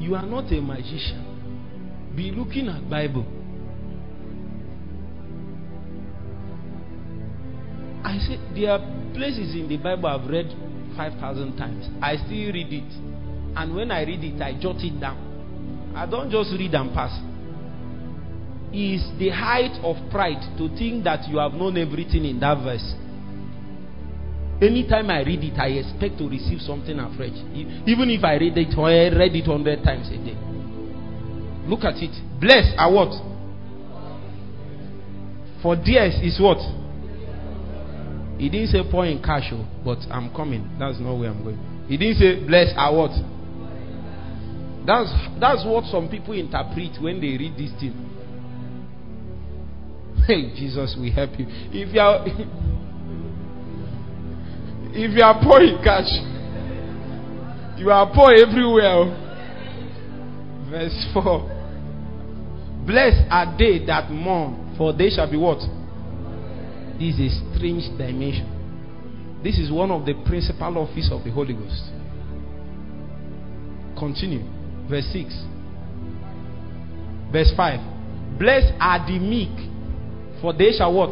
[0.01, 2.13] You are not a magician.
[2.17, 3.27] Be looking at Bible.
[8.05, 8.79] I said there are
[9.15, 10.47] places in the Bible I've read
[10.97, 11.87] five thousand times.
[12.01, 12.93] I still read it,
[13.57, 15.93] and when I read it, I jot it down.
[15.95, 17.26] I don't just read and pass
[18.77, 22.85] is the height of pride to think that you have known everything in that verse.
[24.61, 27.37] Anytime I read it, I expect to receive something afresh.
[27.89, 30.37] Even if I read it, I read it hundred times a day.
[31.65, 32.13] Look at it.
[32.41, 33.13] Blessed are what?
[35.63, 36.61] For theirs is what?
[38.39, 40.77] He didn't say poor in cash, oh, but I'm coming.
[40.79, 41.59] That's not where I'm going.
[41.89, 43.13] He didn't say blessed are what?
[44.87, 45.11] That's
[45.41, 48.16] that's what some people interpret when they read this thing.
[50.33, 51.47] Hey, Jesus, will help you.
[51.49, 52.27] If you are
[54.93, 56.11] if you are poor in cash,
[57.79, 59.23] you are poor everywhere.
[60.69, 61.57] Verse 4.
[62.87, 65.59] Blessed are they that mourn, for they shall be what?
[66.99, 68.51] This is a strange dimension.
[69.45, 71.91] This is one of the principal office of the Holy Ghost.
[73.99, 74.43] Continue.
[74.89, 75.35] Verse 6.
[77.31, 78.39] Verse 5.
[78.39, 79.55] Blessed are the meek,
[80.41, 81.11] for they shall what?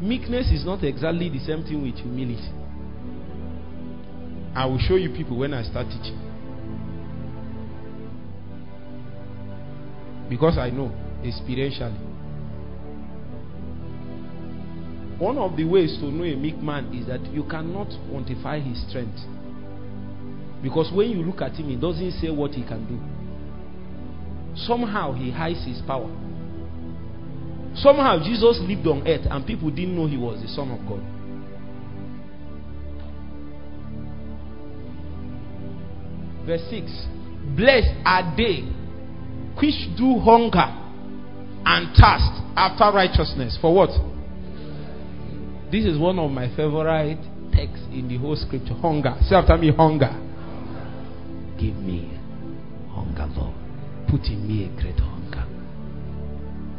[0.00, 2.48] Meekness is not exactly the same thing with humility.
[4.54, 6.18] I will show you people when I start teaching.
[10.28, 10.90] Because I know
[11.22, 12.08] experientially.
[15.18, 18.80] One of the ways to know a meek man is that you cannot quantify his
[18.88, 19.20] strength.
[20.62, 22.98] Because when you look at him, he doesn't say what he can do.
[24.66, 26.08] Somehow he hides his power.
[27.74, 31.00] Somehow Jesus lived on earth and people didn't know he was the Son of God.
[36.46, 37.06] Verse 6
[37.56, 38.62] Blessed are they
[39.60, 40.66] which do hunger
[41.64, 43.58] and thirst after righteousness.
[43.60, 43.90] For what?
[45.70, 47.22] This is one of my favorite
[47.52, 48.74] texts in the whole scripture.
[48.74, 49.16] Hunger.
[49.22, 50.10] Say after me, hunger.
[51.58, 52.18] Give me
[52.90, 53.54] hunger, Lord.
[54.10, 55.19] Put in me a great hunger.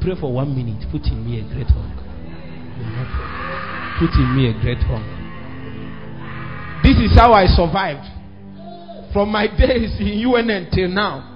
[0.02, 0.84] Pray for one minute.
[0.92, 2.04] Put in me a great hunger.
[4.00, 5.18] Put in me a great hunger.
[6.82, 8.08] This is how I survived
[9.14, 11.28] from my days in UNN till now.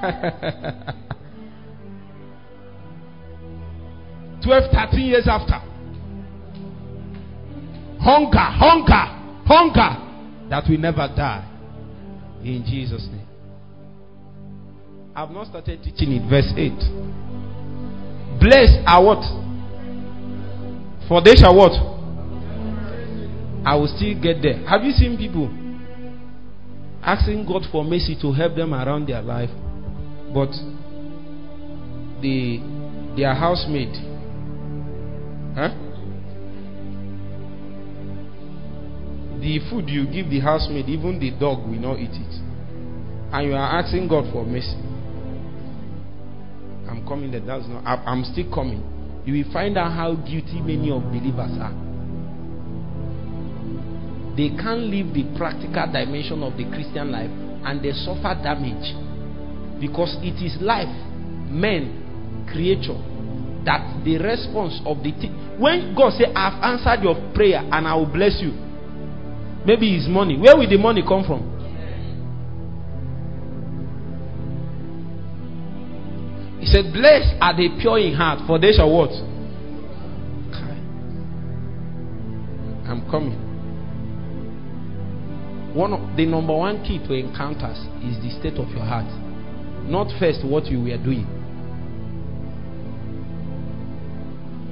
[4.42, 5.60] Twelve, thirteen years after.
[8.00, 9.04] Hunger, hunger,
[9.44, 9.96] hunger
[10.48, 11.44] that will never die.
[12.42, 13.26] In Jesus' name.
[15.14, 16.22] I've not started teaching it.
[16.30, 16.72] Verse 8.
[18.40, 19.22] Blessed are what?
[21.08, 21.72] For they shall what?
[23.64, 24.64] I will still get there.
[24.66, 25.50] Have you seen people
[27.02, 29.50] asking God for mercy to help them around their life,
[30.32, 30.50] but
[32.22, 32.60] the
[33.16, 33.92] their housemaid,
[35.54, 35.74] huh?
[39.40, 42.34] The food you give the housemaid, even the dog will not eat it,
[43.32, 44.76] and you are asking God for mercy.
[46.90, 47.40] I'm coming there.
[47.40, 47.84] That's not.
[47.86, 48.82] I'm still coming.
[49.24, 51.72] You will find out how guilty many of believers are.
[54.36, 57.30] They can't live the practical dimension of the Christian life
[57.64, 58.94] and they suffer damage
[59.80, 60.90] because it is life,
[61.50, 62.98] men, creature
[63.64, 65.12] that the response of the.
[65.58, 68.52] When God say, "I've answered your prayer and I will bless you,"
[69.66, 70.38] maybe it's money.
[70.38, 71.49] Where will the money come from?
[76.60, 79.10] He said, Blessed are the pure in heart, for they shall what?
[82.84, 83.38] I'm coming.
[85.74, 89.06] One of the number one key to encounters is the state of your heart.
[89.88, 91.24] Not first what you were doing.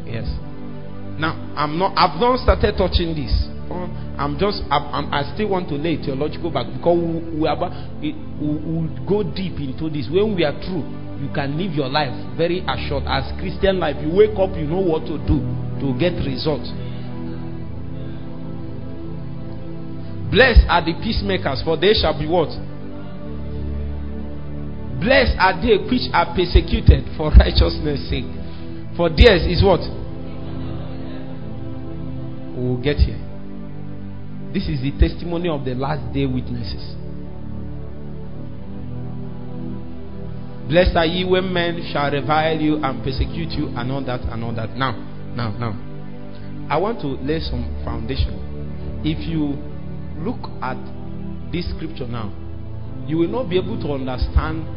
[0.05, 0.27] Yes.
[1.19, 3.33] Now I'm not I've not started touching this.
[4.19, 7.71] I'm just I'm, i still want to lay theological back because we, we, about,
[8.01, 8.13] we,
[8.43, 12.63] we go deep into this when we are true you can live your life very
[12.63, 13.97] assured as Christian life.
[13.99, 15.43] You wake up, you know what to do
[15.83, 16.71] to get results.
[20.31, 22.53] Blessed are the peacemakers, for they shall be what?
[25.01, 28.29] Blessed are they which are persecuted for righteousness' sake.
[28.97, 29.81] For theirs is what?
[32.55, 33.19] We will get here.
[34.53, 36.98] This is the testimony of the last day witnesses.
[40.69, 44.45] Blessed are ye when men shall revile you and persecute you, and all that, and
[44.45, 44.77] all that.
[44.77, 44.93] Now,
[45.35, 45.73] now, now.
[46.69, 49.01] I want to lay some foundation.
[49.03, 49.57] If you
[50.21, 50.77] look at
[51.51, 52.29] this scripture now,
[53.07, 54.69] you will not be able to understand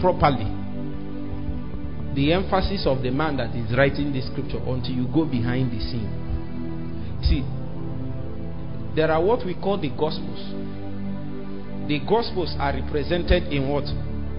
[0.00, 0.50] properly
[2.16, 5.78] the emphasis of the man that is writing this scripture until you go behind the
[5.78, 6.10] scene.
[7.22, 7.46] See,
[8.96, 10.42] there are what we call the gospels.
[11.86, 13.86] The gospels are represented in what?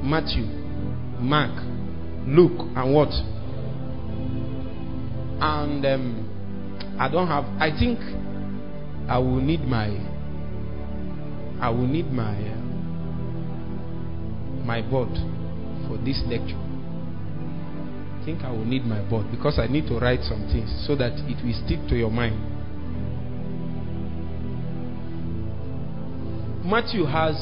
[0.03, 0.45] Matthew,
[1.19, 1.51] Mark,
[2.25, 3.09] Luke, and what?
[5.43, 7.45] And um, I don't have.
[7.59, 7.99] I think
[9.09, 9.87] I will need my.
[11.59, 12.57] I will need my uh,
[14.65, 15.09] my board
[15.87, 16.57] for this lecture.
[18.19, 20.95] I think I will need my board because I need to write some things so
[20.95, 22.37] that it will stick to your mind.
[26.63, 27.35] Matthew has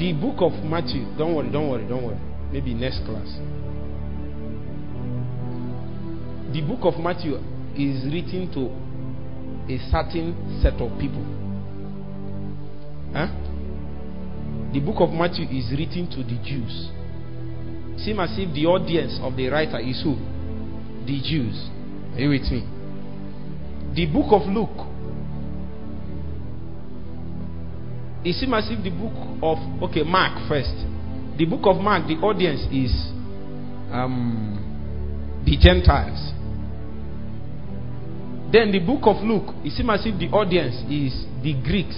[0.00, 2.18] the book of Matthew, don't worry, don't worry, don't worry.
[2.50, 3.28] Maybe next class.
[6.54, 7.36] The book of Matthew
[7.76, 8.72] is written to
[9.70, 11.22] a certain set of people.
[13.12, 13.28] Huh?
[14.72, 16.88] The book of Matthew is written to the Jews.
[18.02, 20.16] Seem as if the audience of the writer is who?
[21.04, 21.68] The Jews.
[22.14, 22.64] Are you with me?
[23.94, 24.89] The book of Luke
[28.24, 30.74] it seems as if the book of okay mark first.
[31.38, 32.92] The book of mark the audience is
[33.92, 36.20] um, the gentiles.
[38.52, 41.96] Then the book of luke it seems as if the audience is the greeks.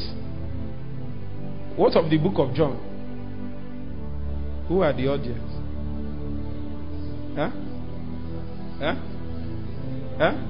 [1.75, 2.79] What of the book of john?
[4.69, 5.51] Who are the audience?
[7.35, 7.51] Huh?
[8.79, 8.95] Huh?
[10.19, 10.49] Huh?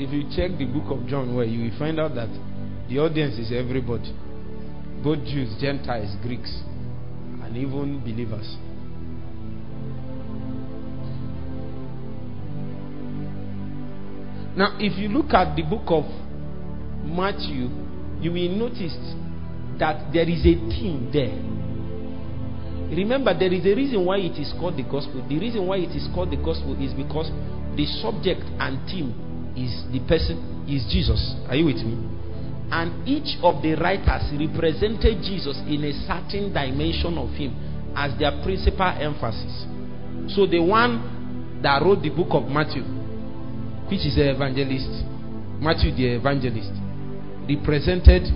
[0.00, 2.47] If you check the book of john where you will find out that
[2.88, 4.14] the audience is everybody,
[5.04, 6.50] both Jews, Gentiles, Greeks,
[7.42, 8.56] and even believers.
[14.56, 16.04] Now, if you look at the book of
[17.04, 17.68] Matthew,
[18.20, 18.96] you will notice
[19.78, 21.36] that there is a theme there.
[22.90, 25.24] Remember, there is a reason why it is called the gospel.
[25.28, 27.30] The reason why it is called the gospel is because
[27.76, 29.14] the subject and theme
[29.54, 31.36] is the person is Jesus.
[31.46, 32.17] Are you with me?
[32.70, 37.56] And each of the writers represented Jesus in a certain dimension of him
[37.96, 39.64] as their principal emphasis.
[40.34, 42.82] So the one that wrote the book of Matthew,
[43.88, 45.04] which is the evangelist,
[45.58, 46.70] Matthew the evangelist,
[47.48, 48.28] represented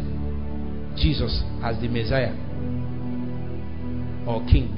[0.96, 2.32] Jesus as the Messiah
[4.26, 4.72] or King.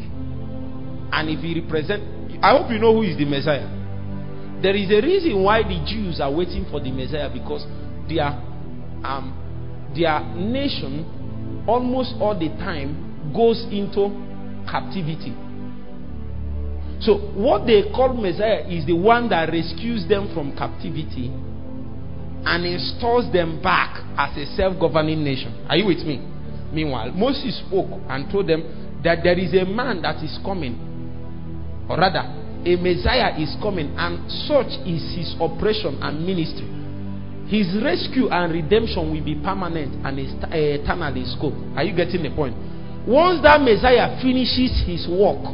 [1.12, 2.02] And if he represent,
[2.42, 3.70] I hope you know who is the Messiah.
[4.60, 7.64] There is a reason why the Jews are waiting for the Messiah because
[8.08, 8.34] they are
[9.04, 9.43] um,
[9.96, 14.10] their nation almost all the time goes into
[14.70, 15.34] captivity.
[17.00, 21.28] So, what they call Messiah is the one that rescues them from captivity
[22.46, 25.66] and installs them back as a self governing nation.
[25.68, 26.22] Are you with me?
[26.72, 30.76] Meanwhile, Moses spoke and told them that there is a man that is coming,
[31.88, 32.24] or rather,
[32.64, 36.66] a Messiah is coming, and such is his operation and ministry.
[37.46, 40.18] His rescue and redemption will be permanent and
[40.52, 41.54] eh, eternal in scope.
[41.76, 42.56] Are you getting the point?
[43.06, 45.44] Once that Messiah finishes his work,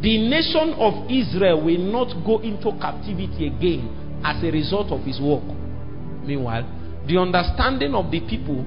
[0.00, 3.90] the nation of Israel will not go into captivity again
[4.22, 5.42] as a result of his work.
[6.22, 6.62] Meanwhile,
[7.08, 8.62] the understanding of the people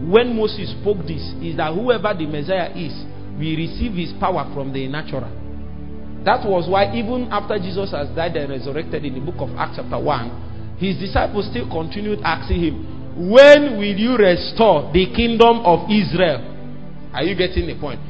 [0.00, 3.04] when Moses spoke this is that whoever the Messiah is
[3.36, 5.28] will receive his power from the natural.
[6.24, 9.76] That was why, even after Jesus has died and resurrected in the book of Acts,
[9.76, 10.49] chapter 1,
[10.80, 12.74] his disciples still continued asking him,
[13.30, 16.40] When will you restore the kingdom of Israel?
[17.12, 18.00] Are you getting the point?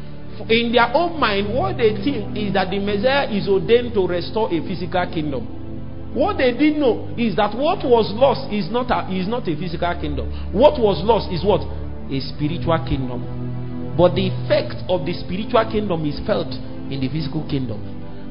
[0.48, 4.48] In their own mind, what they think is that the Messiah is ordained to restore
[4.48, 6.14] a physical kingdom.
[6.14, 9.54] What they didn't know is that what was lost is not a, is not a
[9.58, 10.30] physical kingdom.
[10.54, 11.62] What was lost is what?
[11.62, 13.94] A spiritual kingdom.
[13.98, 16.50] But the effect of the spiritual kingdom is felt
[16.90, 17.82] in the physical kingdom.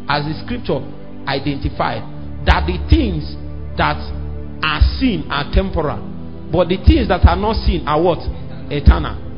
[0.07, 0.79] As the scripture
[1.27, 2.03] identified,
[2.47, 3.35] that the things
[3.79, 3.99] that
[4.64, 5.99] are seen are temporal,
[6.52, 8.19] but the things that are not seen are what?
[8.72, 9.30] Eternal.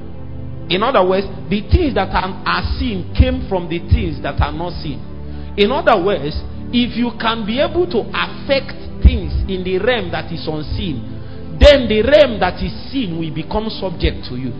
[0.71, 4.71] In other words, the things that are, seen came from the things that are not
[4.79, 5.03] seen.
[5.59, 6.31] In other words,
[6.71, 8.71] if you can be able to affect
[9.03, 11.03] things in the realm that is unseen,
[11.59, 14.55] then the realm that is seen will become subject to you.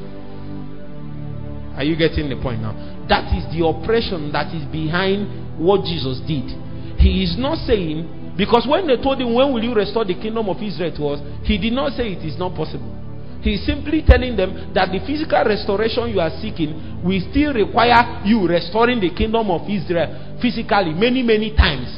[1.79, 2.75] Are you getting the point now?
[3.07, 6.51] That is the oppression that is behind what Jesus did.
[6.99, 8.03] He is not saying,
[8.37, 11.19] because when they told him, When will you restore the kingdom of Israel to us?
[11.43, 13.01] He did not say it is not possible.
[13.41, 18.21] He is simply telling them that the physical restoration you are seeking will still require
[18.23, 21.89] you restoring the kingdom of Israel physically many, many times.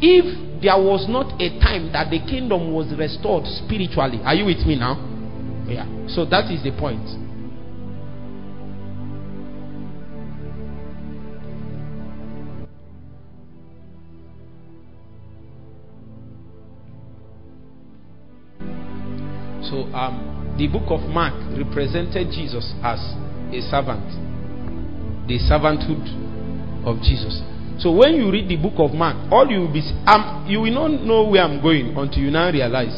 [0.00, 0.24] If
[0.62, 4.76] there was not a time that the kingdom was restored spiritually, are you with me
[4.80, 4.96] now?
[5.68, 5.84] Yeah.
[6.08, 7.25] So that is the point.
[19.70, 22.98] So um the book of Mark represented Jesus as
[23.52, 24.08] a servant,
[25.28, 26.06] the servanthood
[26.86, 27.42] of Jesus.
[27.78, 30.72] So when you read the book of Mark, all you will be um, you will
[30.72, 32.96] not know where I'm going until you now realize.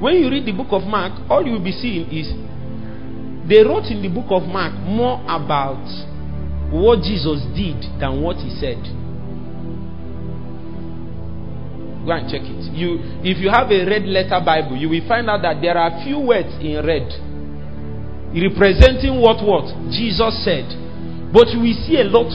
[0.00, 2.28] When you read the book of Mark, all you will be seeing is
[3.48, 5.84] they wrote in the book of Mark more about
[6.72, 8.80] what Jesus did than what he said.
[12.06, 12.70] Go and check it.
[12.70, 15.90] You, if you have a red letter Bible, you will find out that there are
[16.06, 17.10] few words in red
[18.30, 20.68] representing what what Jesus said,
[21.32, 22.28] but we see a lot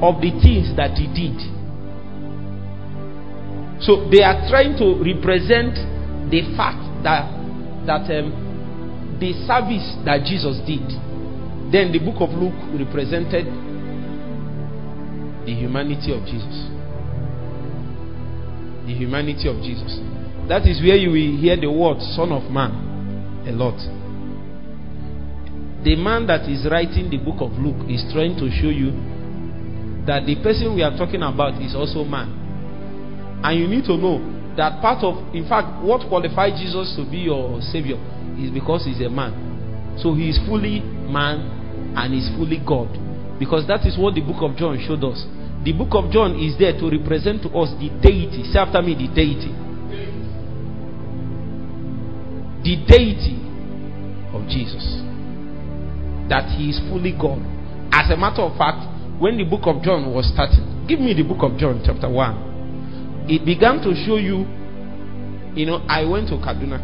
[0.00, 1.36] of the things that he did.
[3.82, 5.76] So they are trying to represent
[6.30, 7.26] the fact that
[7.84, 10.86] that um, the service that Jesus did.
[11.70, 13.46] Then the book of Luke represented
[15.46, 16.79] the humanity of Jesus
[18.90, 20.02] the humanity of Jesus.
[20.50, 22.74] That is where you will hear the word Son of Man
[23.46, 23.78] a lot.
[25.86, 28.90] The man that is writing the book of Luke is trying to show you
[30.04, 32.34] that the person we are talking about is also man.
[33.46, 34.20] And you need to know
[34.58, 37.96] that part of, in fact, what qualifies Jesus to be your Savior
[38.36, 39.96] is because he's a man.
[40.02, 42.90] So he is fully man and is fully God.
[43.38, 45.24] Because that is what the book of John showed us.
[45.64, 48.44] The book of John is there to represent to us the deity.
[48.48, 49.52] Say after me, the deity.
[52.64, 53.36] The deity
[54.32, 55.04] of Jesus.
[56.32, 57.44] That he is fully God.
[57.92, 58.88] As a matter of fact,
[59.20, 63.28] when the book of John was starting, give me the book of John, chapter 1.
[63.28, 64.48] It began to show you,
[65.52, 66.80] you know, I went to Kaduna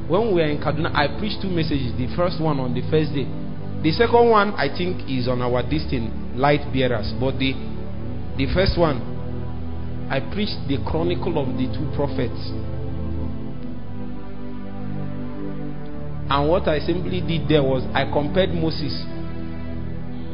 [0.07, 1.91] When we were in Kaduna, I preached two messages.
[1.97, 3.27] The first one on the first day.
[3.83, 7.13] The second one, I think, is on our distant light bearers.
[7.19, 7.53] But the,
[8.37, 12.39] the first one I preached the chronicle of the two prophets.
[16.29, 18.95] And what I simply did there was I compared Moses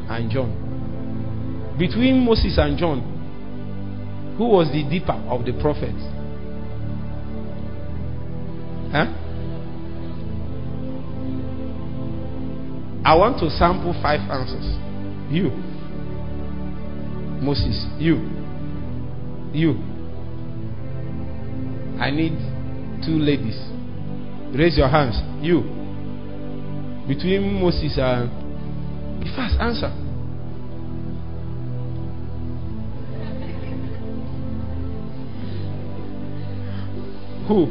[0.09, 1.75] and John.
[1.79, 6.01] Between Moses and John, who was the deeper of the prophets?
[8.93, 9.22] Huh?
[13.05, 14.65] I want to sample five answers.
[15.29, 15.49] You.
[17.43, 17.85] Moses.
[17.99, 18.15] You.
[19.53, 19.73] You.
[21.99, 22.33] I need
[23.05, 23.59] two ladies.
[24.55, 25.19] Raise your hands.
[25.43, 25.83] You
[27.07, 28.29] between Moses and
[29.21, 29.91] the first answer.
[37.47, 37.67] Who?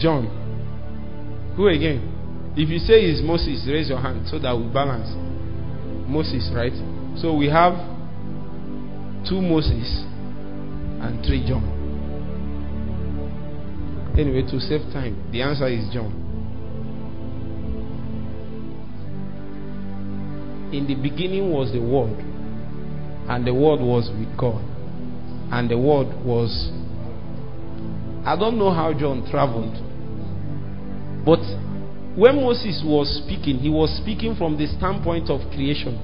[0.00, 1.54] John.
[1.56, 2.17] Who again?
[2.56, 5.08] If you say it's Moses, raise your hand so that we balance.
[6.08, 6.72] Moses, right?
[7.20, 7.74] So we have
[9.28, 10.04] two Moses
[11.02, 11.78] and three John.
[14.18, 16.10] Anyway, to save time, the answer is John.
[20.72, 22.18] In the beginning was the Word,
[23.28, 24.62] and the Word was with God,
[25.52, 26.72] and the Word was.
[28.26, 29.76] I don't know how John traveled,
[31.24, 31.40] but
[32.18, 35.94] when Moses was speaking, he was speaking from the standpoint of creation.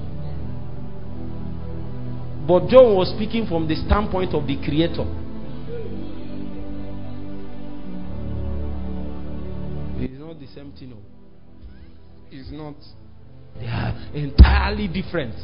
[2.47, 5.03] But John was speaking from the standpoint of the Creator.
[9.99, 10.91] It's not the same thing.
[10.91, 10.97] No.
[12.31, 12.75] It's not.
[13.59, 15.35] They are entirely different.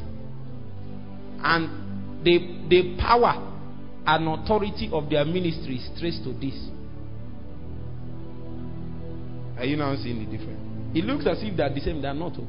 [1.44, 3.58] And the, the power
[4.06, 6.56] and authority of their ministry is traced to this.
[9.62, 10.60] Are you now seeing the difference?
[10.96, 12.34] It looks as if they're the same, they're not.
[12.36, 12.48] Oh.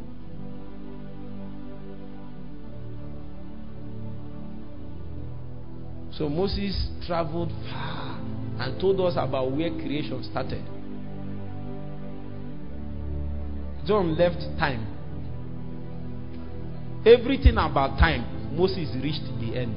[6.16, 8.18] So Moses traveled far
[8.60, 10.64] and told us about where creation started.
[13.86, 14.92] John left time
[17.04, 19.76] Everything about time, Moses reached the end.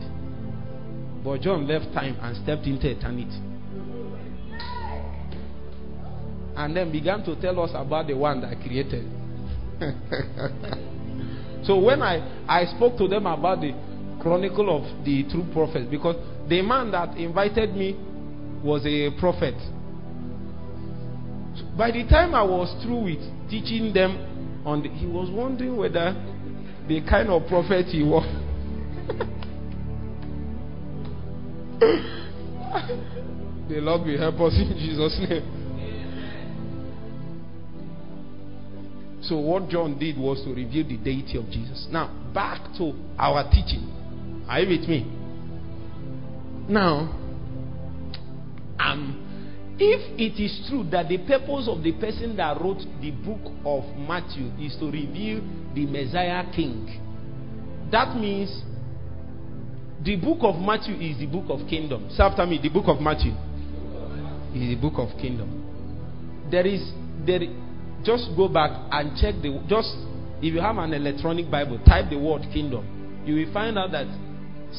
[1.23, 3.41] But John left time and stepped into eternity.
[6.55, 9.05] And then began to tell us about the one that created.
[11.65, 13.73] so when I, I spoke to them about the
[14.21, 16.15] chronicle of the true prophet, because
[16.47, 17.95] the man that invited me
[18.63, 19.55] was a prophet.
[21.77, 26.15] By the time I was through with teaching them on the, he was wondering whether
[26.87, 28.25] the kind of prophet he was.
[33.69, 35.64] the Lord will help us in Jesus' name.
[39.27, 41.87] So, what John did was to reveal the deity of Jesus.
[41.89, 43.91] Now, back to our teaching.
[44.47, 45.11] Are you with me?
[46.69, 47.09] Now,
[48.79, 53.51] um, if it is true that the purpose of the person that wrote the book
[53.65, 55.41] of Matthew is to reveal
[55.73, 57.01] the Messiah King,
[57.91, 58.63] that means
[60.03, 62.09] the book of Matthew is the book of kingdom.
[62.11, 63.31] Say after me, the book of Matthew
[64.53, 66.47] is the book of kingdom.
[66.51, 66.91] There is
[67.25, 67.41] there.
[68.05, 69.89] Just go back and check the just
[70.41, 73.23] if you have an electronic Bible, type the word kingdom.
[73.25, 74.05] You will find out that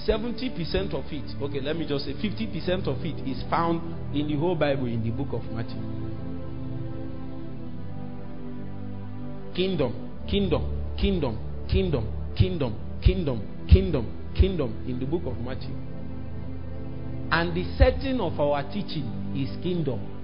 [0.07, 3.81] 70% of it, okay, let me just say 50% of it is found
[4.15, 5.81] in the whole Bible in the book of Matthew.
[9.55, 11.39] Kingdom, kingdom, kingdom,
[11.69, 15.75] kingdom, kingdom, kingdom, kingdom, kingdom in the book of Matthew.
[17.33, 20.16] And the setting of our teaching is kingdom.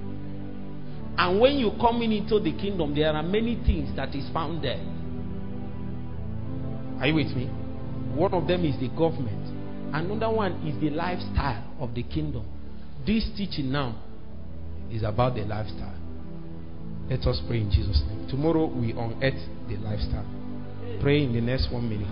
[1.19, 4.81] And when you come into the kingdom, there are many things that is found there.
[7.01, 7.47] Are you with me?
[8.15, 9.95] One of them is the government.
[9.95, 12.45] Another one is the lifestyle of the kingdom.
[13.07, 14.01] This teaching now
[14.91, 15.99] is about the lifestyle.
[17.11, 18.27] Let us pray in Jesus' name.
[18.29, 20.27] Tomorrow we unearth the lifestyle.
[21.03, 22.09] Pray in the next one minute.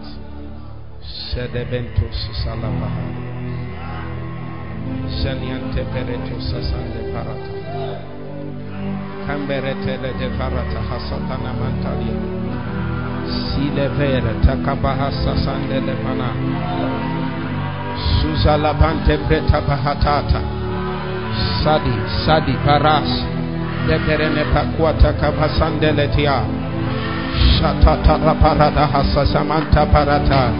[9.36, 9.46] Salamaha.
[9.46, 10.10] Seniante pereto sasande parata.
[10.10, 12.16] Camberetele de parata hasatana mantalia.
[13.26, 16.30] Sile vere takabaha sasande le pana.
[18.20, 20.40] Susalabante preta bahatata.
[21.62, 21.92] Sadi,
[22.24, 23.24] Sadi, Paras.
[23.86, 26.44] Leperene pakwata kabasandeletia.
[27.58, 30.52] Shatata la parada hasasamanta parata.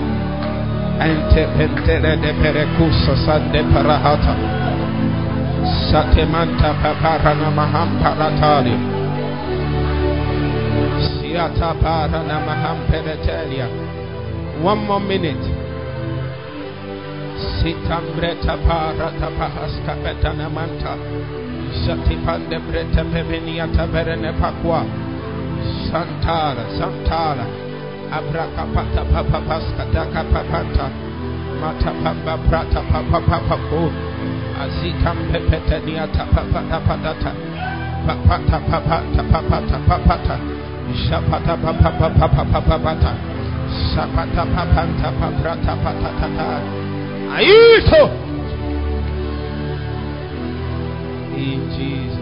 [1.00, 4.69] Ente pentere de perecusa sande parahata.
[5.62, 8.74] Satemanta paparana maham paratali.
[11.04, 13.68] Siata parana maham peretelia.
[14.62, 15.44] One more minute.
[17.60, 20.96] Sitambreta parata pahaska betana manta.
[21.84, 24.84] Satipande breta peveniata verene pakwa.
[25.90, 27.46] Santara, Santara.
[28.10, 30.88] Abraka pata papa paska daka papanta.
[31.60, 33.56] Mata pamba prata papa papa
[34.60, 34.68] po.
[34.68, 37.32] Azitam pepetenia tapapata patata.
[38.06, 40.36] Papata papata papata papata.
[41.08, 43.14] Shapata papa papa papa pata.
[43.94, 46.60] Sapata papanta paprata patata.
[47.36, 48.10] Aito.
[51.36, 52.19] In Jesus.